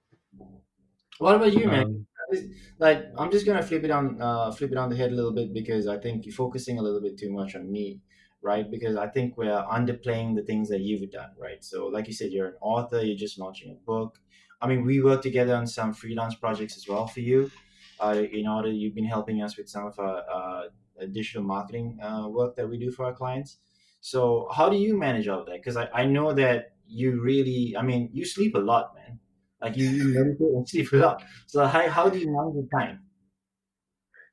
What 1.19 1.35
about 1.35 1.53
you, 1.53 1.67
man? 1.67 2.05
Um, 2.31 2.55
like, 2.79 3.05
I'm 3.17 3.31
just 3.31 3.45
gonna 3.45 3.61
flip 3.61 3.83
it 3.83 3.91
on, 3.91 4.21
uh, 4.21 4.51
flip 4.51 4.71
it 4.71 4.77
on 4.77 4.89
the 4.89 4.95
head 4.95 5.11
a 5.11 5.15
little 5.15 5.33
bit 5.33 5.53
because 5.53 5.87
I 5.87 5.97
think 5.97 6.25
you're 6.25 6.33
focusing 6.33 6.79
a 6.79 6.81
little 6.81 7.01
bit 7.01 7.17
too 7.17 7.31
much 7.31 7.53
on 7.55 7.69
me, 7.69 8.01
right? 8.41 8.69
Because 8.75 8.95
I 8.95 9.07
think 9.07 9.35
we're 9.37 9.65
underplaying 9.79 10.35
the 10.37 10.43
things 10.43 10.69
that 10.69 10.79
you've 10.79 11.11
done, 11.11 11.31
right? 11.37 11.61
So, 11.61 11.87
like 11.87 12.07
you 12.07 12.13
said, 12.13 12.31
you're 12.31 12.47
an 12.47 12.57
author. 12.61 13.01
You're 13.01 13.23
just 13.27 13.37
launching 13.37 13.71
a 13.71 13.75
book. 13.91 14.19
I 14.61 14.67
mean, 14.67 14.85
we 14.85 15.01
work 15.01 15.21
together 15.21 15.53
on 15.53 15.67
some 15.67 15.93
freelance 15.93 16.35
projects 16.35 16.77
as 16.77 16.87
well 16.87 17.07
for 17.07 17.19
you. 17.19 17.51
Uh, 17.99 18.23
in 18.31 18.47
order, 18.47 18.71
you've 18.71 18.95
been 18.95 19.11
helping 19.17 19.41
us 19.41 19.57
with 19.57 19.67
some 19.67 19.85
of 19.85 19.99
our 19.99 20.17
uh, 20.37 20.63
digital 21.11 21.43
marketing 21.43 21.99
uh, 22.01 22.27
work 22.29 22.55
that 22.55 22.69
we 22.69 22.77
do 22.77 22.89
for 22.89 23.05
our 23.05 23.13
clients. 23.13 23.57
So 24.03 24.49
how 24.53 24.67
do 24.67 24.75
you 24.75 24.99
manage 24.99 25.29
all 25.29 25.45
that? 25.45 25.55
Because 25.55 25.77
I, 25.77 25.87
I 25.93 26.03
know 26.03 26.33
that 26.33 26.73
you 26.85 27.21
really, 27.21 27.73
I 27.77 27.81
mean, 27.81 28.09
you 28.11 28.25
sleep 28.25 28.53
a 28.53 28.59
lot, 28.59 28.93
man. 28.95 29.17
Like 29.61 29.77
you, 29.77 29.87
you 29.87 30.13
meditate 30.13 30.41
and 30.41 30.67
sleep 30.73 30.91
a 30.91 30.97
lot. 30.97 31.23
So 31.47 31.65
how, 31.65 31.87
how 31.87 32.09
do 32.09 32.19
you 32.19 32.29
manage 32.29 32.55
your 32.55 32.67
time? 32.81 32.99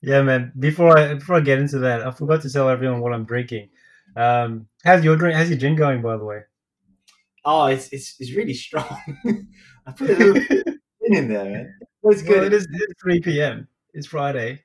Yeah, 0.02 0.22
man. 0.22 0.52
Before 0.58 0.98
I 0.98 1.14
before 1.14 1.36
I 1.36 1.40
get 1.40 1.60
into 1.60 1.78
that, 1.78 2.04
I 2.04 2.10
forgot 2.10 2.42
to 2.42 2.50
tell 2.50 2.68
everyone 2.68 3.00
what 3.00 3.12
I'm 3.12 3.24
drinking. 3.24 3.68
Um, 4.16 4.66
how's 4.82 5.04
your 5.04 5.16
drink? 5.16 5.36
How's 5.36 5.50
your 5.50 5.58
gin 5.58 5.76
going, 5.76 6.02
by 6.02 6.16
the 6.16 6.24
way? 6.24 6.40
Oh, 7.44 7.66
it's 7.66 7.92
it's, 7.92 8.16
it's 8.18 8.34
really 8.34 8.54
strong. 8.54 8.98
I 9.86 9.92
put 9.92 10.10
a 10.10 10.14
little 10.14 10.34
gin 11.04 11.14
in 11.14 11.28
there, 11.28 11.44
man. 11.44 11.74
Well, 12.02 12.12
it's 12.12 12.22
good. 12.22 12.38
Well, 12.38 12.46
it 12.46 12.52
is 12.52 12.66
it's 12.72 13.00
3 13.02 13.20
p.m. 13.20 13.68
It's 13.94 14.08
Friday. 14.08 14.64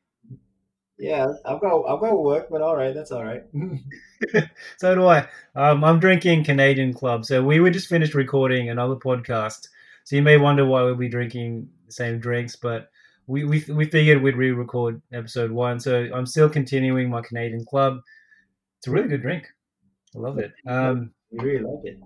Yeah, 0.97 1.33
I've 1.45 1.59
got 1.59 1.83
I've 1.83 1.99
got 1.99 2.23
work, 2.23 2.47
but 2.49 2.61
all 2.61 2.75
right, 2.75 2.93
that's 2.93 3.11
all 3.11 3.23
right. 3.23 3.43
so 4.77 4.95
do 4.95 5.05
I. 5.07 5.27
Um, 5.55 5.83
I'm 5.83 5.99
drinking 5.99 6.45
Canadian 6.45 6.93
Club. 6.93 7.25
So 7.25 7.43
we 7.43 7.59
were 7.59 7.69
just 7.69 7.87
finished 7.87 8.13
recording 8.13 8.69
another 8.69 8.95
podcast. 8.95 9.67
So 10.05 10.15
you 10.15 10.21
may 10.21 10.37
wonder 10.37 10.65
why 10.65 10.83
we'll 10.83 10.95
be 10.95 11.09
drinking 11.09 11.67
the 11.85 11.91
same 11.91 12.19
drinks, 12.19 12.55
but 12.55 12.89
we 13.27 13.43
we, 13.43 13.65
we 13.69 13.85
figured 13.85 14.21
we'd 14.21 14.37
re-record 14.37 15.01
episode 15.11 15.51
one. 15.51 15.79
So 15.79 16.07
I'm 16.13 16.25
still 16.25 16.49
continuing 16.49 17.09
my 17.09 17.21
Canadian 17.21 17.65
Club. 17.65 17.99
It's 18.77 18.87
a 18.87 18.91
really 18.91 19.09
good 19.09 19.21
drink. 19.21 19.47
I 20.15 20.19
love 20.19 20.39
it. 20.39 20.53
Um, 20.67 21.11
you 21.31 21.41
really 21.41 21.63
like 21.63 21.85
it. 21.85 21.99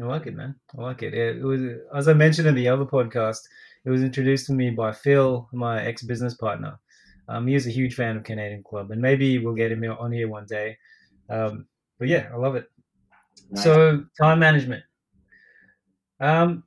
I 0.00 0.04
like 0.04 0.26
it, 0.26 0.36
man. 0.36 0.54
I 0.78 0.82
like 0.82 1.02
it. 1.02 1.14
It 1.14 1.42
was, 1.42 1.60
as 1.94 2.06
I 2.06 2.12
mentioned 2.12 2.46
in 2.46 2.54
the 2.54 2.68
other 2.68 2.84
podcast, 2.84 3.40
it 3.84 3.90
was 3.90 4.02
introduced 4.02 4.46
to 4.46 4.52
me 4.52 4.70
by 4.70 4.92
Phil, 4.92 5.48
my 5.52 5.82
ex-business 5.82 6.34
partner 6.34 6.78
um, 7.30 7.46
he 7.46 7.54
is 7.54 7.66
a 7.66 7.70
huge 7.70 7.94
fan 7.94 8.16
of 8.16 8.24
Canadian 8.24 8.64
Club, 8.64 8.90
and 8.90 9.00
maybe 9.00 9.38
we'll 9.38 9.54
get 9.54 9.70
him 9.70 9.84
on 9.84 10.10
here 10.10 10.28
one 10.28 10.46
day. 10.46 10.76
Um, 11.28 11.66
but 11.98 12.08
yeah, 12.08 12.28
I 12.32 12.36
love 12.36 12.56
it. 12.56 12.66
Nice. 13.50 13.62
So 13.62 14.04
time 14.20 14.40
management. 14.40 14.82
Um, 16.18 16.64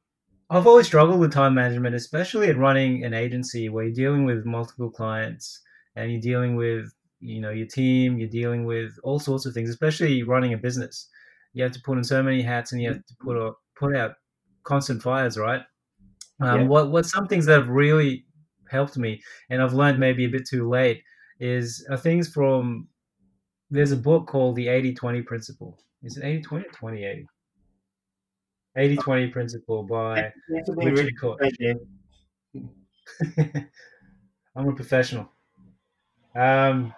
I've 0.50 0.66
always 0.66 0.88
struggled 0.88 1.20
with 1.20 1.34
time 1.34 1.54
management, 1.54 1.96
especially 1.96 2.48
at 2.48 2.58
running 2.58 3.04
an 3.04 3.14
agency 3.14 3.68
where 3.68 3.84
you're 3.84 3.94
dealing 3.94 4.24
with 4.26 4.46
multiple 4.46 4.90
clients 4.90 5.62
and 5.98 6.12
you're 6.12 6.22
dealing 6.22 6.56
with 6.56 6.94
you 7.20 7.42
know 7.42 7.52
your 7.52 7.68
team, 7.68 8.18
you're 8.18 8.30
dealing 8.30 8.66
with 8.66 8.94
all 9.04 9.20
sorts 9.20 9.46
of 9.46 9.54
things, 9.54 9.70
especially 9.70 10.24
running 10.24 10.54
a 10.54 10.58
business. 10.58 11.10
You 11.52 11.64
have 11.64 11.74
to 11.74 11.82
put 11.82 11.98
in 11.98 12.06
so 12.06 12.24
many 12.24 12.42
hats 12.42 12.72
and 12.72 12.82
you 12.82 12.88
have 12.90 13.06
to 13.06 13.16
put 13.20 13.38
out, 13.38 13.56
put 13.76 13.96
out 13.96 14.14
constant 14.64 15.04
fires, 15.04 15.38
right? 15.38 15.62
Um, 16.40 16.62
yeah. 16.62 16.68
What 16.68 16.90
what's 16.90 17.12
some 17.12 17.28
things 17.28 17.46
that 17.48 17.60
have 17.60 17.70
really 17.70 18.26
helped 18.74 18.98
me, 18.98 19.22
and 19.50 19.62
I've 19.62 19.74
learned 19.74 20.00
maybe 20.00 20.26
a 20.26 20.30
bit 20.30 20.46
too 20.48 20.68
late, 20.68 21.02
is 21.40 21.86
are 21.90 21.98
things 21.98 22.28
from 22.28 22.88
there's 23.70 23.92
a 23.92 23.98
book 23.98 24.28
called 24.28 24.56
the 24.56 24.68
80-20 24.68 25.26
principle. 25.26 25.80
Is 26.04 26.18
it 26.18 26.24
80-20 26.24 26.52
or 26.52 26.92
20-80? 26.92 27.26
80-20 28.78 29.32
principle 29.32 29.84
by 29.84 30.34
Richard 30.78 31.14
Koch. 31.20 31.40
I'm 34.56 34.68
a 34.68 34.76
professional. 34.76 35.32
Um, 36.36 36.94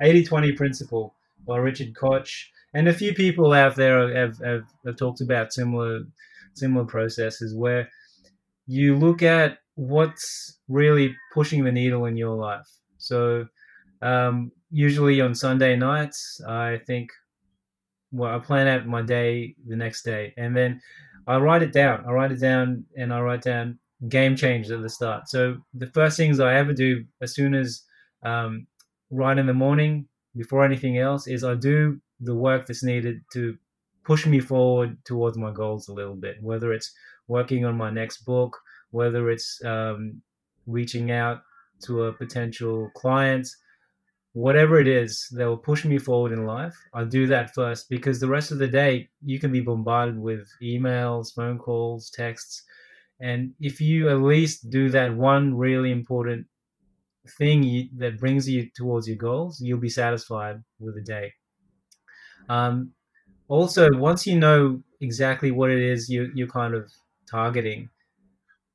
80-20 0.00 0.56
principle 0.56 1.14
by 1.46 1.58
Richard 1.58 1.94
Koch. 1.94 2.50
And 2.74 2.88
a 2.88 2.92
few 2.92 3.14
people 3.14 3.52
out 3.52 3.76
there 3.76 4.14
have, 4.14 4.38
have, 4.38 4.64
have 4.84 4.96
talked 4.96 5.20
about 5.20 5.52
similar 5.52 6.00
similar 6.54 6.84
processes 6.84 7.54
where 7.54 7.88
you 8.66 8.96
look 8.96 9.22
at 9.22 9.58
what's 9.76 10.57
really 10.68 11.16
pushing 11.32 11.64
the 11.64 11.72
needle 11.72 12.04
in 12.06 12.16
your 12.16 12.36
life. 12.36 12.68
So, 12.98 13.46
um, 14.02 14.52
usually 14.70 15.20
on 15.20 15.34
Sunday 15.34 15.76
nights, 15.76 16.40
I 16.46 16.78
think, 16.86 17.10
well, 18.12 18.34
I 18.34 18.38
plan 18.38 18.66
out 18.68 18.86
my 18.86 19.02
day 19.02 19.54
the 19.66 19.76
next 19.76 20.02
day, 20.02 20.34
and 20.36 20.56
then 20.56 20.80
I 21.26 21.36
write 21.38 21.62
it 21.62 21.72
down. 21.72 22.04
I 22.06 22.12
write 22.12 22.32
it 22.32 22.40
down, 22.40 22.84
and 22.96 23.12
I 23.12 23.20
write 23.20 23.42
down 23.42 23.78
game 24.08 24.36
change 24.36 24.70
at 24.70 24.82
the 24.82 24.88
start. 24.88 25.28
So 25.28 25.56
the 25.74 25.88
first 25.88 26.16
things 26.16 26.40
I 26.40 26.54
ever 26.54 26.72
do 26.72 27.04
as 27.20 27.34
soon 27.34 27.54
as 27.54 27.82
um, 28.22 28.66
right 29.10 29.36
in 29.36 29.46
the 29.46 29.54
morning, 29.54 30.06
before 30.36 30.64
anything 30.64 30.98
else, 30.98 31.26
is 31.26 31.44
I 31.44 31.54
do 31.54 32.00
the 32.20 32.34
work 32.34 32.66
that's 32.66 32.84
needed 32.84 33.22
to 33.32 33.56
push 34.04 34.26
me 34.26 34.40
forward 34.40 34.96
towards 35.04 35.36
my 35.36 35.50
goals 35.52 35.88
a 35.88 35.92
little 35.92 36.14
bit. 36.14 36.36
Whether 36.40 36.72
it's 36.72 36.92
working 37.26 37.64
on 37.64 37.76
my 37.76 37.90
next 37.90 38.24
book, 38.24 38.56
whether 38.90 39.30
it's 39.30 39.62
um, 39.64 40.22
reaching 40.68 41.10
out 41.10 41.42
to 41.84 42.04
a 42.04 42.12
potential 42.12 42.90
client, 42.94 43.48
whatever 44.32 44.78
it 44.78 44.86
is 44.86 45.26
that 45.32 45.46
will 45.46 45.56
push 45.56 45.84
me 45.84 45.98
forward 45.98 46.32
in 46.32 46.46
life, 46.46 46.76
I'll 46.94 47.06
do 47.06 47.26
that 47.26 47.54
first 47.54 47.88
because 47.88 48.20
the 48.20 48.28
rest 48.28 48.52
of 48.52 48.58
the 48.58 48.68
day 48.68 49.08
you 49.24 49.40
can 49.40 49.50
be 49.50 49.60
bombarded 49.60 50.18
with 50.18 50.48
emails, 50.62 51.34
phone 51.34 51.58
calls, 51.58 52.10
texts. 52.10 52.62
And 53.20 53.52
if 53.58 53.80
you 53.80 54.08
at 54.10 54.20
least 54.22 54.70
do 54.70 54.90
that 54.90 55.14
one 55.16 55.56
really 55.56 55.90
important 55.90 56.46
thing 57.36 57.62
you, 57.62 57.88
that 57.96 58.18
brings 58.18 58.48
you 58.48 58.68
towards 58.76 59.08
your 59.08 59.16
goals, 59.16 59.60
you'll 59.60 59.80
be 59.80 59.88
satisfied 59.88 60.62
with 60.78 60.94
the 60.94 61.02
day. 61.02 61.32
Um, 62.48 62.92
also, 63.48 63.88
once 63.94 64.26
you 64.26 64.38
know 64.38 64.82
exactly 65.00 65.50
what 65.50 65.70
it 65.70 65.80
is 65.80 66.08
you, 66.08 66.30
you're 66.34 66.48
kind 66.48 66.74
of 66.74 66.90
targeting, 67.28 67.88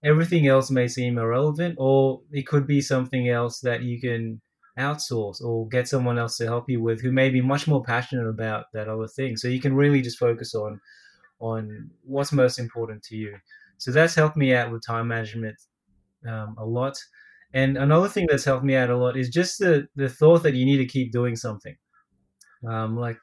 everything 0.03 0.47
else 0.47 0.69
may 0.69 0.87
seem 0.87 1.17
irrelevant, 1.17 1.75
or 1.77 2.21
it 2.31 2.47
could 2.47 2.67
be 2.67 2.81
something 2.81 3.29
else 3.29 3.59
that 3.61 3.83
you 3.83 3.99
can 3.99 4.41
outsource 4.77 5.41
or 5.41 5.67
get 5.67 5.87
someone 5.87 6.17
else 6.17 6.37
to 6.37 6.45
help 6.45 6.69
you 6.69 6.81
with 6.81 7.01
who 7.01 7.11
may 7.11 7.29
be 7.29 7.41
much 7.41 7.67
more 7.67 7.83
passionate 7.83 8.27
about 8.27 8.65
that 8.73 8.87
other 8.87 9.07
thing. 9.07 9.37
So 9.37 9.47
you 9.47 9.61
can 9.61 9.75
really 9.75 10.01
just 10.01 10.17
focus 10.17 10.55
on 10.55 10.81
on 11.39 11.89
what's 12.03 12.31
most 12.31 12.57
important 12.57 13.03
to 13.03 13.15
you. 13.15 13.35
So 13.77 13.91
that's 13.91 14.15
helped 14.15 14.37
me 14.37 14.55
out 14.55 14.71
with 14.71 14.85
time 14.85 15.07
management 15.09 15.57
um, 16.27 16.55
a 16.57 16.65
lot. 16.65 16.97
And 17.53 17.77
another 17.77 18.07
thing 18.07 18.27
that's 18.29 18.45
helped 18.45 18.65
me 18.65 18.75
out 18.75 18.89
a 18.89 18.97
lot 18.97 19.17
is 19.17 19.29
just 19.29 19.59
the 19.59 19.87
the 19.95 20.09
thought 20.09 20.43
that 20.43 20.55
you 20.55 20.65
need 20.65 20.77
to 20.77 20.85
keep 20.85 21.11
doing 21.11 21.35
something. 21.35 21.75
Um, 22.67 22.97
like 22.97 23.17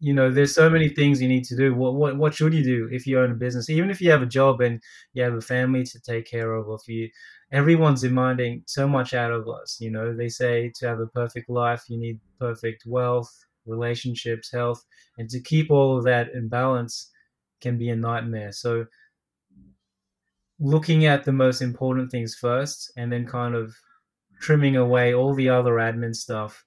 you 0.00 0.12
know, 0.12 0.30
there's 0.30 0.54
so 0.54 0.68
many 0.68 0.88
things 0.90 1.22
you 1.22 1.28
need 1.28 1.44
to 1.44 1.56
do. 1.56 1.74
What 1.74 1.94
what 1.94 2.16
what 2.18 2.34
should 2.34 2.52
you 2.52 2.62
do 2.62 2.88
if 2.92 3.06
you 3.06 3.18
own 3.20 3.30
a 3.30 3.34
business? 3.34 3.70
Even 3.70 3.90
if 3.90 4.00
you 4.00 4.10
have 4.10 4.22
a 4.22 4.26
job 4.26 4.60
and 4.60 4.82
you 5.14 5.22
have 5.22 5.34
a 5.34 5.40
family 5.40 5.84
to 5.84 6.00
take 6.00 6.26
care 6.26 6.52
of, 6.54 6.68
or 6.68 6.76
if 6.76 6.86
you 6.88 7.08
everyone's 7.52 8.02
demanding 8.02 8.62
so 8.66 8.86
much 8.88 9.14
out 9.14 9.32
of 9.32 9.48
us. 9.48 9.78
You 9.80 9.90
know, 9.90 10.14
they 10.14 10.28
say 10.28 10.72
to 10.76 10.88
have 10.88 11.00
a 11.00 11.06
perfect 11.06 11.48
life, 11.48 11.84
you 11.88 11.98
need 11.98 12.20
perfect 12.38 12.84
wealth, 12.86 13.30
relationships, 13.66 14.50
health, 14.52 14.84
and 15.18 15.28
to 15.30 15.40
keep 15.40 15.70
all 15.70 15.96
of 15.98 16.04
that 16.04 16.30
in 16.34 16.48
balance 16.48 17.10
can 17.60 17.78
be 17.78 17.90
a 17.90 17.96
nightmare. 17.96 18.52
So 18.52 18.86
looking 20.58 21.06
at 21.06 21.24
the 21.24 21.32
most 21.32 21.60
important 21.60 22.10
things 22.10 22.34
first 22.34 22.92
and 22.96 23.12
then 23.12 23.26
kind 23.26 23.54
of 23.54 23.74
trimming 24.40 24.76
away 24.76 25.14
all 25.14 25.34
the 25.34 25.48
other 25.48 25.74
admin 25.74 26.14
stuff 26.14 26.64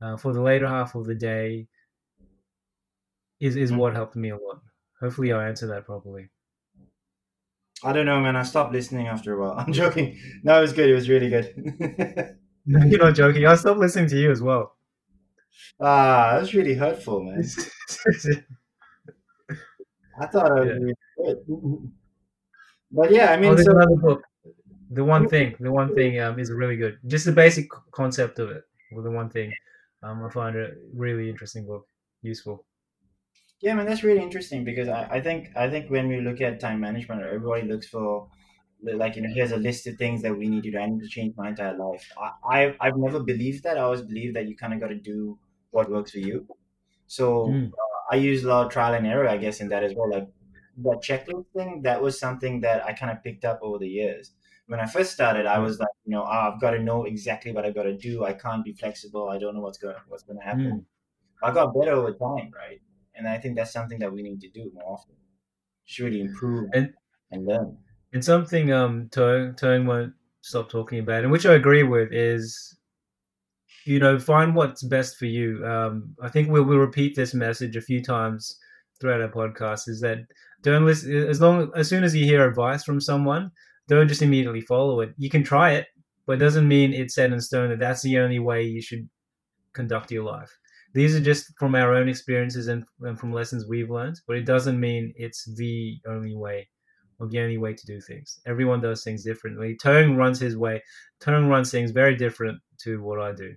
uh, 0.00 0.16
for 0.16 0.32
the 0.32 0.42
later 0.42 0.66
half 0.66 0.94
of 0.94 1.06
the 1.06 1.14
day 1.14 1.66
is, 3.40 3.56
is 3.56 3.72
what 3.72 3.94
helped 3.94 4.16
me 4.16 4.30
a 4.30 4.36
lot. 4.36 4.60
Hopefully, 5.00 5.32
I 5.32 5.48
answered 5.48 5.68
that 5.68 5.86
properly. 5.86 6.28
I 7.82 7.92
don't 7.92 8.04
know, 8.06 8.20
man. 8.20 8.36
I 8.36 8.42
stopped 8.42 8.72
listening 8.72 9.06
after 9.08 9.34
a 9.34 9.40
while. 9.40 9.54
I'm 9.66 9.72
joking. 9.72 10.18
No, 10.42 10.58
it 10.58 10.62
was 10.62 10.72
good. 10.72 10.90
It 10.90 10.94
was 10.94 11.08
really 11.08 11.30
good. 11.30 11.54
no, 12.66 12.84
you're 12.86 12.98
not 12.98 13.14
joking. 13.22 13.46
I 13.46 13.54
stopped 13.54 13.80
listening 13.80 14.08
to 14.10 14.20
you 14.20 14.30
as 14.30 14.42
well. 14.42 14.76
Ah, 15.80 16.32
that 16.32 16.40
was 16.40 16.54
really 16.54 16.74
hurtful, 16.74 17.24
man. 17.24 17.42
I 20.20 20.26
thought 20.26 20.50
I 20.50 20.60
was 20.60 20.66
yeah. 20.66 20.72
really 20.74 20.94
good. 21.24 21.92
But 22.92 23.10
yeah, 23.10 23.32
I 23.32 23.36
mean, 23.36 23.52
oh, 23.52 23.56
so, 23.56 23.70
another 23.70 23.96
book. 23.96 24.22
The 24.90 25.04
one 25.04 25.28
thing, 25.28 25.54
the 25.60 25.70
one 25.70 25.94
thing 25.94 26.20
um, 26.20 26.38
is 26.38 26.50
really 26.50 26.76
good. 26.76 26.98
Just 27.06 27.24
the 27.24 27.32
basic 27.32 27.70
concept 27.92 28.38
of 28.40 28.50
it. 28.50 28.64
Well, 28.90 29.04
the 29.04 29.10
one 29.10 29.30
thing, 29.30 29.52
um, 30.02 30.24
I 30.24 30.30
find 30.30 30.56
it 30.56 30.78
really 30.94 31.28
interesting 31.28 31.66
book, 31.66 31.86
useful. 32.22 32.64
Yeah, 33.60 33.72
I 33.72 33.74
mean 33.76 33.86
that's 33.86 34.02
really 34.02 34.22
interesting 34.22 34.64
because 34.64 34.88
I, 34.88 35.06
I 35.10 35.20
think 35.20 35.48
I 35.54 35.68
think 35.68 35.90
when 35.90 36.08
we 36.08 36.20
look 36.20 36.40
at 36.40 36.60
time 36.60 36.80
management, 36.80 37.22
everybody 37.22 37.66
looks 37.66 37.86
for 37.86 38.28
like 38.82 39.16
you 39.16 39.22
know 39.22 39.28
here's 39.34 39.52
a 39.52 39.58
list 39.58 39.86
of 39.86 39.96
things 39.96 40.22
that 40.22 40.36
we 40.36 40.48
need 40.48 40.62
to 40.62 40.70
do. 40.70 40.78
I 40.78 40.86
need 40.86 41.02
to 41.02 41.08
change 41.08 41.34
my 41.36 41.50
entire 41.50 41.76
life. 41.76 42.10
I, 42.18 42.62
I've 42.62 42.76
I've 42.80 42.96
never 42.96 43.20
believed 43.20 43.64
that. 43.64 43.76
I 43.76 43.82
always 43.82 44.02
believe 44.02 44.34
that 44.34 44.48
you 44.48 44.56
kind 44.56 44.72
of 44.72 44.80
got 44.80 44.88
to 44.88 44.94
do 44.98 45.38
what 45.70 45.90
works 45.90 46.12
for 46.12 46.18
you. 46.18 46.46
So 47.06 47.48
mm. 47.48 47.68
uh, 47.68 48.14
I 48.14 48.16
use 48.16 48.44
a 48.44 48.48
lot 48.48 48.66
of 48.66 48.72
trial 48.72 48.94
and 48.94 49.06
error, 49.06 49.28
I 49.28 49.36
guess, 49.36 49.60
in 49.60 49.68
that 49.68 49.84
as 49.84 49.94
well. 49.94 50.10
Like 50.10 50.28
that 50.78 51.02
checklist 51.02 51.46
thing, 51.54 51.82
that 51.82 52.00
was 52.00 52.18
something 52.18 52.60
that 52.60 52.84
I 52.84 52.92
kind 52.92 53.12
of 53.12 53.22
picked 53.22 53.44
up 53.44 53.60
over 53.62 53.78
the 53.78 53.88
years. 53.88 54.32
When 54.70 54.78
I 54.78 54.86
first 54.86 55.10
started, 55.10 55.46
I 55.46 55.58
was 55.58 55.80
like, 55.80 55.88
you 56.04 56.12
know, 56.12 56.22
oh, 56.22 56.52
I've 56.52 56.60
got 56.60 56.70
to 56.70 56.78
know 56.78 57.02
exactly 57.02 57.50
what 57.50 57.64
I've 57.64 57.74
got 57.74 57.82
to 57.82 57.96
do. 57.96 58.24
I 58.24 58.34
can't 58.34 58.64
be 58.64 58.72
flexible. 58.72 59.28
I 59.28 59.36
don't 59.36 59.54
know 59.56 59.60
what's 59.60 59.78
going 59.78 59.96
what's 60.06 60.22
going 60.22 60.38
to 60.38 60.44
happen. 60.44 60.72
Mm. 60.72 60.84
I 61.42 61.52
got 61.52 61.74
better 61.74 61.90
over 61.90 62.12
time, 62.12 62.52
right? 62.54 62.80
And 63.16 63.26
I 63.26 63.38
think 63.38 63.56
that's 63.56 63.72
something 63.72 63.98
that 63.98 64.12
we 64.12 64.22
need 64.22 64.40
to 64.42 64.48
do 64.48 64.70
more 64.72 64.92
often. 64.92 65.16
Just 65.86 65.98
really 65.98 66.20
improve 66.20 66.70
and, 66.72 66.92
and 67.32 67.46
learn. 67.46 67.78
And 68.12 68.24
something 68.24 68.72
um 68.72 69.08
Toang 69.10 69.86
won't 69.86 70.12
stop 70.42 70.70
talking 70.70 71.00
about, 71.00 71.24
and 71.24 71.32
which 71.32 71.46
I 71.46 71.54
agree 71.54 71.82
with, 71.82 72.12
is 72.12 72.78
you 73.86 73.98
know 73.98 74.20
find 74.20 74.54
what's 74.54 74.84
best 74.84 75.16
for 75.16 75.26
you. 75.26 75.66
Um, 75.66 76.14
I 76.22 76.28
think 76.28 76.48
we'll, 76.48 76.62
we'll 76.62 76.78
repeat 76.78 77.16
this 77.16 77.34
message 77.34 77.74
a 77.74 77.80
few 77.80 78.04
times 78.04 78.56
throughout 79.00 79.20
our 79.20 79.28
podcast. 79.28 79.88
Is 79.88 80.00
that 80.02 80.18
don't 80.62 80.86
listen 80.86 81.12
as 81.26 81.40
long 81.40 81.72
as 81.74 81.88
soon 81.88 82.04
as 82.04 82.14
you 82.14 82.24
hear 82.24 82.48
advice 82.48 82.84
from 82.84 83.00
someone, 83.00 83.50
don't 83.90 84.08
just 84.08 84.22
immediately 84.22 84.60
follow 84.60 85.00
it. 85.00 85.12
You 85.18 85.28
can 85.28 85.42
try 85.42 85.72
it, 85.72 85.88
but 86.26 86.34
it 86.34 86.38
doesn't 86.38 86.68
mean 86.68 86.94
it's 86.94 87.16
set 87.16 87.32
in 87.32 87.40
stone 87.40 87.70
that 87.70 87.80
that's 87.80 88.02
the 88.02 88.18
only 88.18 88.38
way 88.38 88.62
you 88.62 88.80
should 88.80 89.08
conduct 89.74 90.12
your 90.12 90.24
life. 90.24 90.50
These 90.94 91.16
are 91.16 91.20
just 91.20 91.52
from 91.58 91.74
our 91.74 91.92
own 91.94 92.08
experiences 92.08 92.68
and, 92.68 92.84
and 93.00 93.18
from 93.18 93.32
lessons 93.32 93.66
we've 93.68 93.90
learned, 93.90 94.20
but 94.26 94.36
it 94.36 94.46
doesn't 94.46 94.78
mean 94.78 95.12
it's 95.16 95.44
the 95.56 95.98
only 96.08 96.36
way 96.36 96.68
or 97.18 97.28
the 97.28 97.40
only 97.40 97.58
way 97.58 97.74
to 97.74 97.86
do 97.86 98.00
things. 98.00 98.38
Everyone 98.46 98.80
does 98.80 99.02
things 99.02 99.24
differently. 99.24 99.76
Toang 99.82 100.16
runs 100.16 100.38
his 100.38 100.56
way. 100.56 100.82
Toang 101.20 101.48
runs 101.48 101.70
things 101.72 101.90
very 101.90 102.16
different 102.16 102.60
to 102.84 103.02
what 103.02 103.20
I 103.20 103.32
do. 103.32 103.54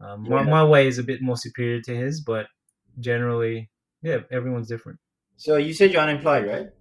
Um, 0.00 0.24
yeah. 0.24 0.42
my, 0.42 0.42
my 0.42 0.64
way 0.64 0.88
is 0.88 0.98
a 0.98 1.04
bit 1.04 1.22
more 1.22 1.36
superior 1.36 1.80
to 1.82 1.96
his, 1.96 2.20
but 2.20 2.46
generally, 2.98 3.70
yeah, 4.02 4.18
everyone's 4.32 4.68
different. 4.68 4.98
So 5.36 5.56
you 5.56 5.72
said 5.72 5.92
you're 5.92 6.02
unemployed, 6.02 6.72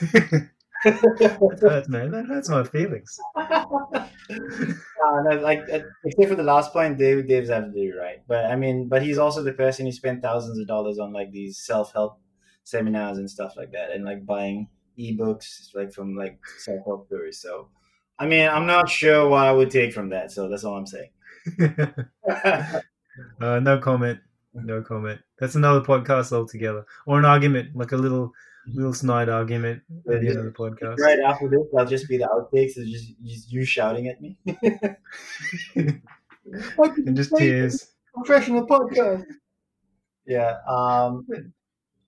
right? 0.00 0.48
that 0.84 1.58
hurts, 1.60 1.88
man. 1.88 2.10
That 2.10 2.26
hurts 2.26 2.48
my 2.48 2.64
feelings. 2.64 3.18
uh, 3.36 4.06
no, 4.30 5.40
like 5.42 5.60
uh, 5.72 5.80
except 6.04 6.28
for 6.28 6.36
the 6.36 6.42
last 6.42 6.72
point, 6.72 6.98
Dave, 6.98 7.26
Dave's 7.26 7.50
absolutely 7.50 7.92
right. 7.92 8.22
But 8.26 8.46
I 8.46 8.56
mean, 8.56 8.88
but 8.88 9.02
he's 9.02 9.18
also 9.18 9.42
the 9.42 9.52
person 9.52 9.86
who 9.86 9.92
spent 9.92 10.22
thousands 10.22 10.58
of 10.58 10.66
dollars 10.66 10.98
on 10.98 11.12
like 11.12 11.32
these 11.32 11.58
self 11.58 11.92
help 11.92 12.20
seminars 12.64 13.18
and 13.18 13.30
stuff 13.30 13.54
like 13.56 13.72
that, 13.72 13.90
and 13.90 14.04
like 14.04 14.24
buying 14.24 14.68
ebooks 14.98 15.74
like 15.74 15.92
from 15.92 16.16
like 16.16 16.38
self 16.58 16.84
help 16.84 17.08
gurus. 17.08 17.40
So, 17.40 17.68
I 18.18 18.26
mean, 18.26 18.48
I'm 18.48 18.66
not 18.66 18.88
sure 18.88 19.28
what 19.28 19.46
I 19.46 19.52
would 19.52 19.70
take 19.70 19.92
from 19.92 20.10
that. 20.10 20.30
So 20.30 20.48
that's 20.48 20.64
all 20.64 20.76
I'm 20.76 20.86
saying. 20.86 21.10
uh, 23.40 23.60
no 23.60 23.78
comment. 23.78 24.20
No 24.54 24.82
comment. 24.82 25.20
That's 25.38 25.54
another 25.54 25.80
podcast 25.80 26.32
altogether, 26.32 26.84
or 27.06 27.18
an 27.18 27.24
argument, 27.24 27.76
like 27.76 27.92
a 27.92 27.96
little 27.96 28.32
little 28.74 28.94
snide 28.94 29.28
argument 29.28 29.82
at 30.10 30.20
the 30.20 30.28
end 30.28 30.38
of 30.38 30.44
the 30.44 30.50
podcast. 30.50 30.98
Right 30.98 31.18
after 31.20 31.48
this, 31.48 31.66
I'll 31.76 31.86
just 31.86 32.08
be 32.08 32.18
the 32.18 32.24
outtakes. 32.24 32.76
It's 32.76 32.90
just, 32.90 33.14
just 33.24 33.52
you 33.52 33.64
shouting 33.64 34.08
at 34.08 34.20
me. 34.20 34.38
and 35.74 37.16
just 37.16 37.36
tears. 37.36 37.92
Professional 38.14 38.66
podcast. 38.66 39.24
Yeah. 40.26 40.56
Um. 40.68 41.26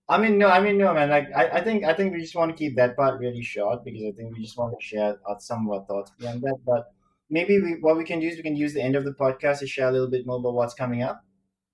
I 0.08 0.18
mean, 0.18 0.38
no. 0.38 0.48
I 0.48 0.60
mean, 0.60 0.76
no, 0.76 0.92
man. 0.92 1.10
Like, 1.10 1.28
I, 1.34 1.48
I 1.48 1.64
think, 1.64 1.84
I 1.84 1.94
think 1.94 2.12
we 2.12 2.20
just 2.20 2.34
want 2.34 2.50
to 2.50 2.56
keep 2.56 2.76
that 2.76 2.96
part 2.96 3.20
really 3.20 3.42
short 3.42 3.84
because 3.84 4.02
I 4.02 4.12
think 4.12 4.36
we 4.36 4.42
just 4.42 4.58
want 4.58 4.74
to 4.78 4.84
share 4.84 5.16
some 5.38 5.68
of 5.68 5.80
our 5.80 5.86
thoughts 5.86 6.10
beyond 6.18 6.42
that. 6.42 6.56
But 6.66 6.92
maybe 7.30 7.60
we, 7.60 7.76
what 7.80 7.96
we 7.96 8.04
can 8.04 8.18
do 8.20 8.26
is 8.26 8.36
we 8.36 8.42
can 8.42 8.56
use 8.56 8.74
the 8.74 8.82
end 8.82 8.96
of 8.96 9.04
the 9.04 9.12
podcast 9.12 9.60
to 9.60 9.66
share 9.66 9.88
a 9.88 9.92
little 9.92 10.10
bit 10.10 10.26
more 10.26 10.38
about 10.38 10.54
what's 10.54 10.74
coming 10.74 11.02
up. 11.02 11.22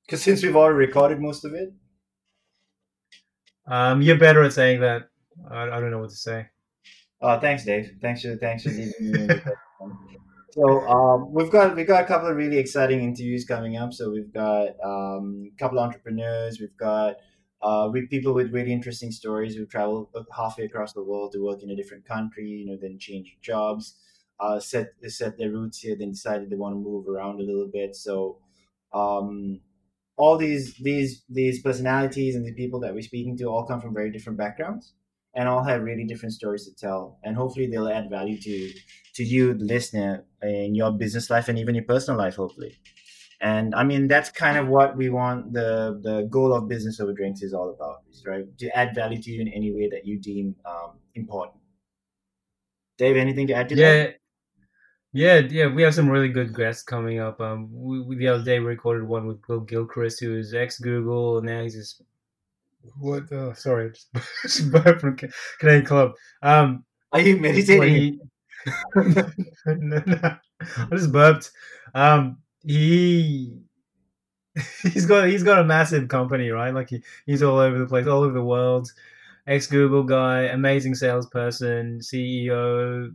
Because 0.04 0.22
since 0.22 0.42
we've 0.42 0.54
already 0.54 0.76
recorded 0.76 1.20
most 1.20 1.44
of 1.44 1.54
it. 1.54 1.72
Um, 3.66 4.02
you're 4.02 4.18
better 4.18 4.42
at 4.42 4.52
saying 4.52 4.80
that. 4.80 5.08
I, 5.50 5.64
I 5.64 5.80
don't 5.80 5.90
know 5.90 5.98
what 5.98 6.10
to 6.10 6.16
say. 6.16 6.46
Oh, 7.20 7.40
thanks, 7.40 7.64
Dave. 7.64 7.92
Thanks 8.00 8.22
for 8.22 8.36
thanks 8.36 8.62
for 8.62 8.70
So 10.56 10.88
um, 10.88 11.34
we've 11.34 11.50
got 11.50 11.76
we've 11.76 11.86
got 11.86 12.04
a 12.04 12.06
couple 12.06 12.28
of 12.28 12.36
really 12.36 12.56
exciting 12.56 13.02
interviews 13.02 13.44
coming 13.44 13.76
up. 13.76 13.92
So 13.92 14.10
we've 14.10 14.32
got 14.32 14.68
um, 14.82 15.50
a 15.54 15.58
couple 15.58 15.78
of 15.78 15.84
entrepreneurs. 15.84 16.58
We've 16.60 16.76
got 16.78 17.16
uh, 17.60 17.90
with 17.92 18.08
people 18.08 18.32
with 18.32 18.54
really 18.54 18.72
interesting 18.72 19.10
stories 19.10 19.54
who 19.54 19.66
travel 19.66 20.10
halfway 20.34 20.64
across 20.64 20.94
the 20.94 21.04
world 21.04 21.32
to 21.32 21.44
work 21.44 21.62
in 21.62 21.70
a 21.70 21.76
different 21.76 22.06
country. 22.06 22.48
You 22.48 22.66
know, 22.66 22.78
then 22.80 22.98
change 22.98 23.36
jobs, 23.42 23.96
uh, 24.40 24.58
set 24.58 24.92
set 25.08 25.36
their 25.36 25.50
roots 25.50 25.78
here, 25.78 25.94
then 25.94 26.12
decided 26.12 26.48
they 26.48 26.56
want 26.56 26.74
to 26.74 26.78
move 26.78 27.06
around 27.06 27.38
a 27.38 27.44
little 27.44 27.68
bit. 27.70 27.94
So 27.94 28.38
um, 28.94 29.60
all 30.16 30.38
these 30.38 30.74
these 30.82 31.22
these 31.28 31.62
personalities 31.62 32.34
and 32.34 32.46
the 32.46 32.54
people 32.54 32.80
that 32.80 32.94
we're 32.94 33.02
speaking 33.02 33.36
to 33.38 33.44
all 33.44 33.66
come 33.66 33.80
from 33.80 33.94
very 33.94 34.10
different 34.10 34.38
backgrounds 34.38 34.94
and 35.34 35.48
all 35.48 35.62
have 35.62 35.82
really 35.82 36.04
different 36.04 36.32
stories 36.32 36.64
to 36.64 36.74
tell. 36.74 37.18
And 37.22 37.36
hopefully 37.36 37.66
they'll 37.66 37.88
add 37.88 38.08
value 38.08 38.40
to 38.40 38.72
to 39.14 39.24
you 39.24 39.54
the 39.54 39.64
listener 39.64 40.24
in 40.42 40.74
your 40.74 40.92
business 40.92 41.30
life 41.30 41.48
and 41.48 41.58
even 41.58 41.74
your 41.74 41.84
personal 41.84 42.18
life 42.18 42.36
hopefully. 42.36 42.78
And 43.40 43.74
i 43.74 43.84
mean 43.84 44.08
that's 44.08 44.30
kind 44.30 44.56
of 44.56 44.66
what 44.68 44.96
we 44.96 45.10
want 45.10 45.52
the 45.52 46.00
the 46.02 46.26
goal 46.30 46.54
of 46.54 46.68
business 46.68 47.00
over 47.00 47.12
drinks 47.12 47.42
is 47.42 47.52
all 47.52 47.70
about 47.70 47.96
right? 48.26 48.44
To 48.58 48.76
add 48.76 48.94
value 48.94 49.20
to 49.22 49.30
you 49.30 49.42
in 49.42 49.48
any 49.48 49.72
way 49.74 49.88
that 49.90 50.06
you 50.06 50.18
deem 50.18 50.56
um, 50.64 50.98
important. 51.14 51.60
Dave 52.98 53.16
anything 53.16 53.46
to 53.48 53.54
add 53.54 53.68
to 53.68 53.76
yeah. 53.76 53.92
that 53.92 54.16
yeah, 55.16 55.38
yeah, 55.38 55.66
we 55.66 55.82
have 55.82 55.94
some 55.94 56.10
really 56.10 56.28
good 56.28 56.54
guests 56.54 56.82
coming 56.82 57.20
up. 57.20 57.40
Um, 57.40 57.70
we, 57.72 58.02
we, 58.02 58.16
the 58.16 58.28
other 58.28 58.44
day 58.44 58.60
we 58.60 58.66
recorded 58.66 59.08
one 59.08 59.26
with 59.26 59.40
Bill 59.46 59.60
Gilchrist, 59.60 60.20
who 60.20 60.36
is 60.36 60.52
ex 60.52 60.78
Google, 60.78 61.38
and 61.38 61.46
now 61.46 61.62
he's 61.62 61.74
just 61.74 62.02
what? 62.98 63.24
Oh, 63.32 63.54
sorry, 63.54 63.92
just 64.42 64.70
burped 64.70 65.00
from 65.00 65.16
Canadian 65.58 65.86
Club. 65.86 66.12
Um, 66.42 66.84
are 67.12 67.20
you 67.20 67.38
meditating? 67.38 68.20
No, 68.96 70.02
no, 70.06 70.36
I 70.60 70.86
just 70.90 71.12
burped. 71.12 71.52
Um, 71.94 72.38
he 72.64 73.56
he's 74.82 75.06
got 75.06 75.28
he's 75.28 75.42
got 75.44 75.60
a 75.60 75.64
massive 75.64 76.08
company, 76.08 76.50
right? 76.50 76.74
Like 76.74 76.90
he, 76.90 77.02
he's 77.26 77.42
all 77.42 77.58
over 77.58 77.78
the 77.78 77.86
place, 77.86 78.06
all 78.06 78.22
over 78.22 78.34
the 78.34 78.44
world. 78.44 78.92
Ex 79.46 79.66
Google 79.66 80.02
guy, 80.02 80.42
amazing 80.42 80.94
salesperson, 80.94 82.00
CEO, 82.00 83.14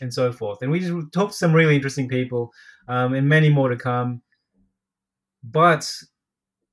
and 0.00 0.12
so 0.12 0.32
forth. 0.32 0.58
And 0.62 0.70
we 0.70 0.80
just 0.80 1.12
talked 1.12 1.32
to 1.32 1.38
some 1.38 1.52
really 1.52 1.74
interesting 1.74 2.08
people, 2.08 2.52
um, 2.88 3.14
and 3.14 3.28
many 3.28 3.48
more 3.48 3.68
to 3.68 3.76
come. 3.76 4.22
But 5.42 5.90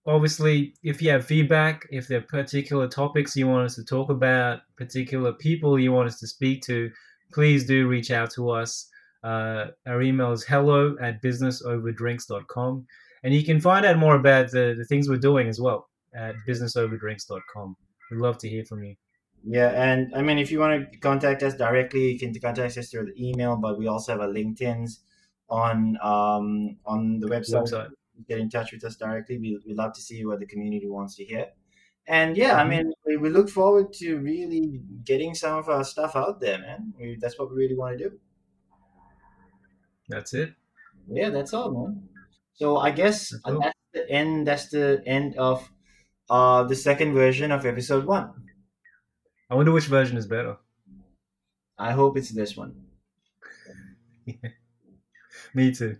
obviously, 0.05 0.73
if 0.83 1.01
you 1.01 1.09
have 1.11 1.25
feedback, 1.25 1.87
if 1.91 2.07
there 2.07 2.19
are 2.19 2.21
particular 2.21 2.87
topics 2.87 3.35
you 3.35 3.47
want 3.47 3.65
us 3.65 3.75
to 3.75 3.83
talk 3.83 4.09
about, 4.09 4.61
particular 4.77 5.33
people 5.33 5.79
you 5.79 5.91
want 5.91 6.07
us 6.07 6.19
to 6.19 6.27
speak 6.27 6.61
to, 6.63 6.91
please 7.33 7.65
do 7.65 7.87
reach 7.87 8.11
out 8.11 8.31
to 8.31 8.49
us. 8.49 8.89
Uh, 9.23 9.67
our 9.87 10.01
email 10.01 10.31
is 10.31 10.43
hello 10.43 10.95
at 11.01 11.21
businessoverdrinks.com. 11.21 12.85
And 13.23 13.33
you 13.33 13.43
can 13.43 13.59
find 13.59 13.85
out 13.85 13.97
more 13.97 14.15
about 14.15 14.51
the, 14.51 14.75
the 14.77 14.85
things 14.85 15.09
we're 15.09 15.17
doing 15.17 15.47
as 15.47 15.59
well 15.59 15.89
at 16.15 16.35
businessoverdrinks.com. 16.47 17.75
We'd 18.11 18.19
love 18.19 18.37
to 18.39 18.49
hear 18.49 18.63
from 18.65 18.83
you. 18.83 18.95
Yeah, 19.47 19.69
and 19.69 20.13
I 20.15 20.21
mean, 20.21 20.39
if 20.39 20.49
you 20.51 20.59
want 20.59 20.91
to 20.91 20.97
contact 20.99 21.43
us 21.43 21.55
directly, 21.55 22.11
you 22.13 22.19
can 22.19 22.33
contact 22.33 22.77
us 22.77 22.89
through 22.89 23.05
the 23.13 23.29
email, 23.29 23.55
but 23.57 23.77
we 23.77 23.87
also 23.87 24.13
have 24.13 24.21
a 24.21 24.27
LinkedIn's 24.27 25.01
on 25.49 25.97
um, 26.01 26.77
on 26.85 27.19
the 27.19 27.27
website. 27.27 27.69
Website. 27.69 27.91
Get 28.27 28.39
in 28.39 28.49
touch 28.49 28.71
with 28.71 28.83
us 28.83 28.95
directly. 28.95 29.37
We 29.37 29.59
we 29.65 29.73
love 29.73 29.93
to 29.93 30.01
see 30.01 30.25
what 30.25 30.39
the 30.39 30.47
community 30.47 30.89
wants 30.89 31.15
to 31.17 31.25
hear. 31.25 31.51
And 32.07 32.37
yeah, 32.37 32.55
I 32.55 32.63
Mhm. 32.63 32.69
mean, 32.69 32.93
we, 33.05 33.17
we 33.17 33.29
look 33.29 33.49
forward 33.49 33.93
to 33.93 34.17
really 34.19 34.81
getting 35.03 35.35
some 35.35 35.57
of 35.59 35.69
our 35.69 35.83
stuff 35.83 36.15
out 36.15 36.39
there, 36.39 36.59
man. 36.59 36.93
We, 36.99 37.17
that's 37.17 37.37
what 37.39 37.49
we 37.51 37.57
really 37.57 37.75
want 37.77 37.97
to 37.99 38.09
do. 38.09 38.19
That's 40.07 40.33
it. 40.33 40.55
Yeah, 41.07 41.29
that's 41.29 41.53
all, 41.53 41.71
man. 41.71 42.09
So 42.53 42.77
I 42.77 42.91
guess 42.91 43.29
That's 43.43 43.59
that's 43.61 43.77
the 43.93 44.09
end. 44.09 44.47
That's 44.47 44.69
the 44.69 45.03
end 45.05 45.37
of 45.37 45.71
uh 46.29 46.63
the 46.63 46.75
second 46.75 47.13
version 47.13 47.51
of 47.51 47.65
episode 47.65 48.05
one. 48.05 48.33
I 49.49 49.55
wonder 49.55 49.71
which 49.71 49.85
version 49.85 50.17
is 50.17 50.25
better. 50.27 50.57
I 51.77 51.91
hope 51.91 52.17
it's 52.17 52.31
this 52.31 52.55
one. 52.57 52.75
Me 55.53 55.71
too. 55.73 55.97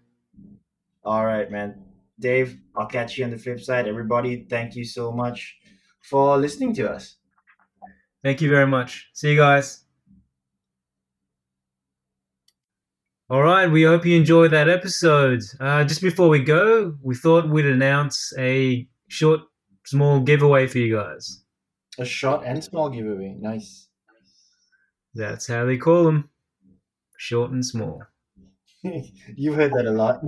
All 1.03 1.25
right, 1.25 1.49
man. 1.51 1.83
Dave, 2.19 2.57
I'll 2.75 2.87
catch 2.87 3.17
you 3.17 3.25
on 3.25 3.31
the 3.31 3.37
flip 3.37 3.59
side. 3.59 3.87
Everybody, 3.87 4.45
thank 4.49 4.75
you 4.75 4.85
so 4.85 5.11
much 5.11 5.57
for 6.01 6.37
listening 6.37 6.73
to 6.75 6.89
us. 6.89 7.17
Thank 8.23 8.41
you 8.41 8.49
very 8.49 8.65
much. 8.67 9.09
See 9.13 9.31
you 9.31 9.37
guys. 9.37 9.83
All 13.29 13.41
right, 13.43 13.67
we 13.67 13.83
hope 13.83 14.05
you 14.05 14.15
enjoyed 14.15 14.51
that 14.51 14.69
episode. 14.69 15.41
Uh, 15.59 15.83
just 15.83 16.01
before 16.01 16.29
we 16.29 16.39
go, 16.43 16.95
we 17.01 17.15
thought 17.15 17.49
we'd 17.49 17.65
announce 17.65 18.33
a 18.37 18.87
short, 19.07 19.41
small 19.85 20.19
giveaway 20.19 20.67
for 20.67 20.77
you 20.77 20.95
guys. 20.95 21.44
A 21.99 22.05
short 22.05 22.43
and 22.45 22.63
small 22.63 22.89
giveaway. 22.89 23.35
Nice. 23.39 23.87
That's 25.13 25.47
how 25.47 25.65
they 25.65 25.77
call 25.77 26.03
them 26.03 26.29
short 27.17 27.51
and 27.51 27.65
small. 27.65 28.03
You've 28.83 29.55
heard 29.55 29.73
that 29.73 29.85
a 29.85 29.91
lot. 29.91 30.21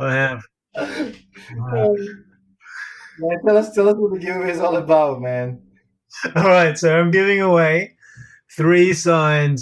I 0.00 0.12
have. 0.12 0.42
Um, 1.52 2.24
man, 3.18 3.38
tell 3.44 3.56
us, 3.58 3.74
tell 3.74 3.88
us 3.88 3.96
what 3.96 4.12
the 4.12 4.18
giveaway 4.18 4.52
is 4.52 4.60
all 4.60 4.76
about, 4.76 5.20
man. 5.20 5.60
All 6.36 6.44
right, 6.44 6.78
so 6.78 6.98
I'm 6.98 7.10
giving 7.10 7.40
away 7.40 7.96
three 8.56 8.92
signed 8.92 9.58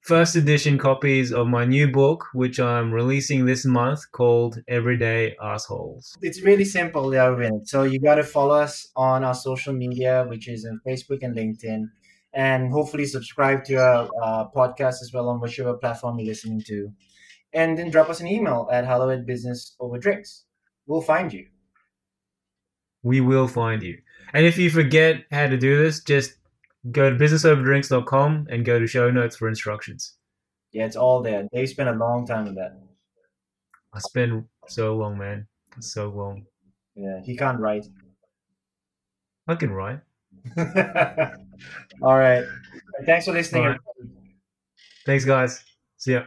first 0.00 0.34
edition 0.34 0.78
copies 0.78 1.32
of 1.32 1.46
my 1.46 1.64
new 1.64 1.88
book, 1.90 2.26
which 2.32 2.58
I'm 2.58 2.92
releasing 2.92 3.44
this 3.44 3.64
month 3.64 4.00
called 4.12 4.58
Everyday 4.66 5.36
Assholes. 5.42 6.16
It's 6.22 6.42
really 6.42 6.64
simple, 6.64 7.10
Darwin. 7.10 7.64
So 7.66 7.82
you 7.82 8.00
got 8.00 8.16
to 8.16 8.24
follow 8.24 8.54
us 8.54 8.88
on 8.96 9.24
our 9.24 9.34
social 9.34 9.72
media, 9.72 10.24
which 10.28 10.48
is 10.48 10.64
in 10.64 10.80
Facebook 10.86 11.18
and 11.22 11.36
LinkedIn, 11.36 11.84
and 12.32 12.72
hopefully 12.72 13.06
subscribe 13.06 13.64
to 13.64 13.76
our 13.76 14.08
uh, 14.22 14.48
podcast 14.54 15.02
as 15.02 15.10
well 15.12 15.28
on 15.28 15.40
whichever 15.40 15.74
platform 15.74 16.18
you're 16.18 16.28
listening 16.28 16.62
to. 16.66 16.92
And 17.52 17.76
then 17.76 17.90
drop 17.90 18.08
us 18.08 18.20
an 18.20 18.28
email 18.28 18.68
at 18.72 18.86
hello 18.86 19.10
at 19.10 19.26
business 19.26 19.74
over 19.80 19.98
drinks. 19.98 20.44
We'll 20.86 21.02
find 21.02 21.32
you. 21.32 21.46
We 23.02 23.20
will 23.20 23.48
find 23.48 23.82
you. 23.82 23.98
And 24.32 24.46
if 24.46 24.58
you 24.58 24.70
forget 24.70 25.24
how 25.32 25.48
to 25.48 25.56
do 25.56 25.82
this, 25.82 26.02
just 26.02 26.34
go 26.90 27.10
to 27.10 27.16
businessoverdrinks.com 27.16 28.46
and 28.50 28.64
go 28.64 28.78
to 28.78 28.86
show 28.86 29.10
notes 29.10 29.36
for 29.36 29.48
instructions. 29.48 30.14
Yeah, 30.72 30.86
it's 30.86 30.96
all 30.96 31.22
there. 31.22 31.48
They 31.52 31.66
spent 31.66 31.88
a 31.88 31.92
long 31.92 32.26
time 32.26 32.44
with 32.44 32.54
that. 32.56 32.80
I 33.92 33.98
spent 33.98 34.44
so 34.68 34.96
long, 34.96 35.18
man. 35.18 35.46
So 35.80 36.08
long. 36.10 36.44
Yeah, 36.94 37.20
he 37.24 37.36
can't 37.36 37.58
write. 37.58 37.86
I 39.48 39.54
can 39.56 39.72
write. 39.72 40.00
all 42.02 42.16
right. 42.16 42.44
Thanks 43.04 43.26
for 43.26 43.32
listening. 43.32 43.64
Right. 43.64 43.80
Thanks, 45.06 45.24
guys. 45.24 45.64
See 45.96 46.12
ya. 46.12 46.24